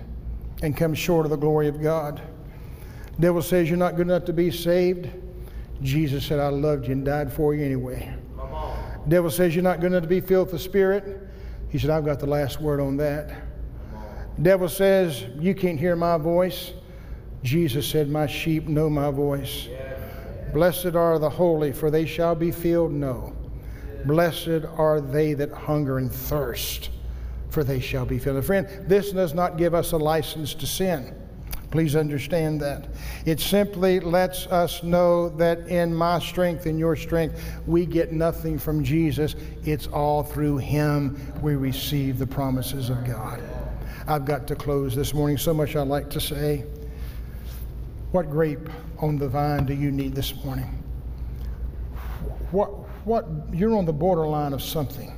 and 0.63 0.77
come 0.77 0.95
short 0.95 1.27
of 1.27 1.31
the 1.31 1.37
glory 1.37 1.69
of 1.69 1.83
God. 1.83 2.21
Devil 3.21 3.43
says 3.43 3.69
you're 3.69 3.79
not 3.79 3.97
good 3.97 4.09
enough 4.09 4.25
to 4.25 4.33
be 4.33 4.51
saved. 4.51 5.09
Jesus 5.83 6.25
said, 6.27 6.41
I 6.41 6.49
loved 6.49 6.87
you 6.87 6.93
and 6.93 7.05
died 7.05 7.33
for 7.33 7.55
you 7.55 7.65
anyway. 7.65 8.15
Devil 9.09 9.31
says 9.31 9.55
you're 9.55 9.63
not 9.63 9.81
good 9.81 9.93
enough 9.93 10.03
to 10.03 10.09
be 10.09 10.21
filled 10.21 10.47
with 10.47 10.53
the 10.53 10.59
Spirit. 10.59 11.29
He 11.69 11.79
said, 11.79 11.91
I've 11.91 12.05
got 12.05 12.19
the 12.19 12.27
last 12.27 12.61
word 12.61 12.81
on 12.81 12.97
that. 12.97 13.31
Devil 14.41 14.69
says 14.69 15.27
you 15.39 15.55
can't 15.55 15.79
hear 15.79 15.97
my 15.97 16.17
voice. 16.17 16.73
Jesus 17.43 17.87
said, 17.87 18.09
My 18.09 18.27
sheep 18.27 18.69
know 18.69 18.89
my 18.89 19.11
voice. 19.11 19.69
Blessed 20.53 20.95
are 20.95 21.19
the 21.19 21.31
holy, 21.31 21.73
for 21.73 21.91
they 21.91 22.07
shall 22.07 22.35
be 22.35 22.51
filled. 22.51 22.93
No. 22.93 23.37
Blessed 24.07 24.65
are 24.77 25.01
they 25.01 25.35
that 25.35 25.53
hunger 25.53 25.99
and 25.99 26.11
thirst, 26.11 26.91
for 27.51 27.65
they 27.65 27.81
shall 27.81 28.07
be 28.07 28.19
filled. 28.19 28.37
And 28.37 28.47
Friend, 28.47 28.69
this 28.89 29.13
does 29.13 29.35
not 29.35 29.59
give 29.59 29.75
us 29.75 29.93
a 29.93 29.97
license 29.97 30.55
to 30.55 30.67
sin. 30.67 31.15
Please 31.71 31.95
understand 31.95 32.61
that. 32.61 32.89
It 33.25 33.39
simply 33.39 34.01
lets 34.01 34.47
us 34.49 34.83
know 34.83 35.29
that 35.31 35.69
in 35.69 35.95
my 35.95 36.19
strength, 36.19 36.67
in 36.67 36.79
your 36.79 36.97
strength, 36.97 37.41
we 37.67 37.87
get 37.87 38.13
nothing 38.13 38.59
from 38.59 38.83
Jesus. 38.83 39.37
It's 39.65 39.87
all 39.87 40.25
through 40.25 40.59
Him 40.59 41.21
we 41.41 41.55
receive 41.55 42.19
the 42.19 42.27
promises 42.27 42.91
of 42.91 43.05
God. 43.05 43.41
I've 44.09 44.25
got 44.25 44.49
to 44.49 44.57
close 44.57 44.97
this 44.97 45.15
morning. 45.15 45.39
So 45.39 45.55
much 45.55 45.77
I'd 45.77 45.87
like 45.87 46.11
to 46.11 46.21
say. 46.21 46.65
What 48.11 48.29
grape 48.29 48.69
on 48.99 49.19
the 49.19 49.29
vine 49.29 49.67
do 49.67 49.75
you 49.75 49.93
need 49.93 50.17
this 50.17 50.35
morning? 50.45 50.83
What, 52.51 52.71
what 53.07 53.29
you're 53.53 53.77
on 53.77 53.85
the 53.85 53.93
borderline 53.93 54.53
of 54.53 54.63
something. 54.63 55.13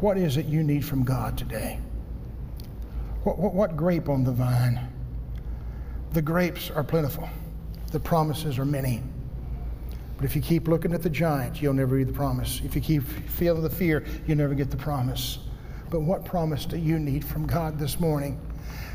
What 0.00 0.18
is 0.18 0.36
it 0.36 0.44
you 0.44 0.62
need 0.62 0.84
from 0.84 1.02
God 1.02 1.38
today? 1.38 1.80
What, 3.24 3.38
what, 3.38 3.54
what 3.54 3.76
grape 3.76 4.10
on 4.10 4.24
the 4.24 4.32
vine? 4.32 4.78
The 6.18 6.22
grapes 6.22 6.68
are 6.72 6.82
plentiful. 6.82 7.28
The 7.92 8.00
promises 8.00 8.58
are 8.58 8.64
many. 8.64 9.04
But 10.16 10.24
if 10.24 10.34
you 10.34 10.42
keep 10.42 10.66
looking 10.66 10.92
at 10.92 11.00
the 11.00 11.08
giant, 11.08 11.62
you'll 11.62 11.74
never 11.74 11.94
read 11.94 12.08
the 12.08 12.12
promise. 12.12 12.60
If 12.64 12.74
you 12.74 12.80
keep 12.80 13.04
feeling 13.04 13.62
the 13.62 13.70
fear, 13.70 14.04
you'll 14.26 14.38
never 14.38 14.54
get 14.54 14.68
the 14.68 14.76
promise. 14.76 15.38
But 15.90 16.00
what 16.00 16.24
promise 16.24 16.66
do 16.66 16.76
you 16.76 16.98
need 16.98 17.24
from 17.24 17.46
God 17.46 17.78
this 17.78 18.00
morning? 18.00 18.36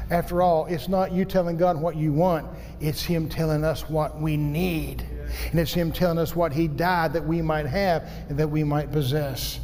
After 0.10 0.42
all, 0.42 0.66
it's 0.66 0.90
not 0.90 1.14
you 1.14 1.24
telling 1.24 1.56
God 1.56 1.80
what 1.80 1.96
you 1.96 2.12
want, 2.12 2.46
it's 2.82 3.02
Him 3.02 3.30
telling 3.30 3.64
us 3.64 3.90
what 3.90 4.20
we 4.20 4.36
need. 4.36 5.08
And 5.52 5.62
it's 5.62 5.74
Him 5.74 5.94
telling 5.94 6.18
us 6.18 6.36
what 6.36 6.52
He 6.52 6.68
died 6.68 7.14
that 7.14 7.26
we 7.26 7.42
might 7.42 7.68
have 7.68 8.04
and 8.28 8.38
that 8.38 8.50
we 8.50 8.66
might 8.66 8.92
possess. 8.92 9.62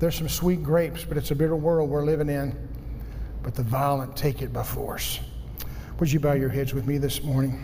There's 0.00 0.16
some 0.16 0.28
sweet 0.28 0.64
grapes, 0.64 1.04
but 1.04 1.16
it's 1.16 1.30
a 1.30 1.36
bitter 1.36 1.54
world 1.54 1.88
we're 1.88 2.04
living 2.04 2.28
in. 2.28 2.68
But 3.44 3.54
the 3.54 3.62
violent 3.62 4.16
take 4.16 4.42
it 4.42 4.52
by 4.52 4.64
force. 4.64 5.20
Would 6.00 6.10
you 6.10 6.18
bow 6.18 6.32
your 6.32 6.48
heads 6.48 6.72
with 6.72 6.86
me 6.86 6.96
this 6.96 7.22
morning? 7.22 7.62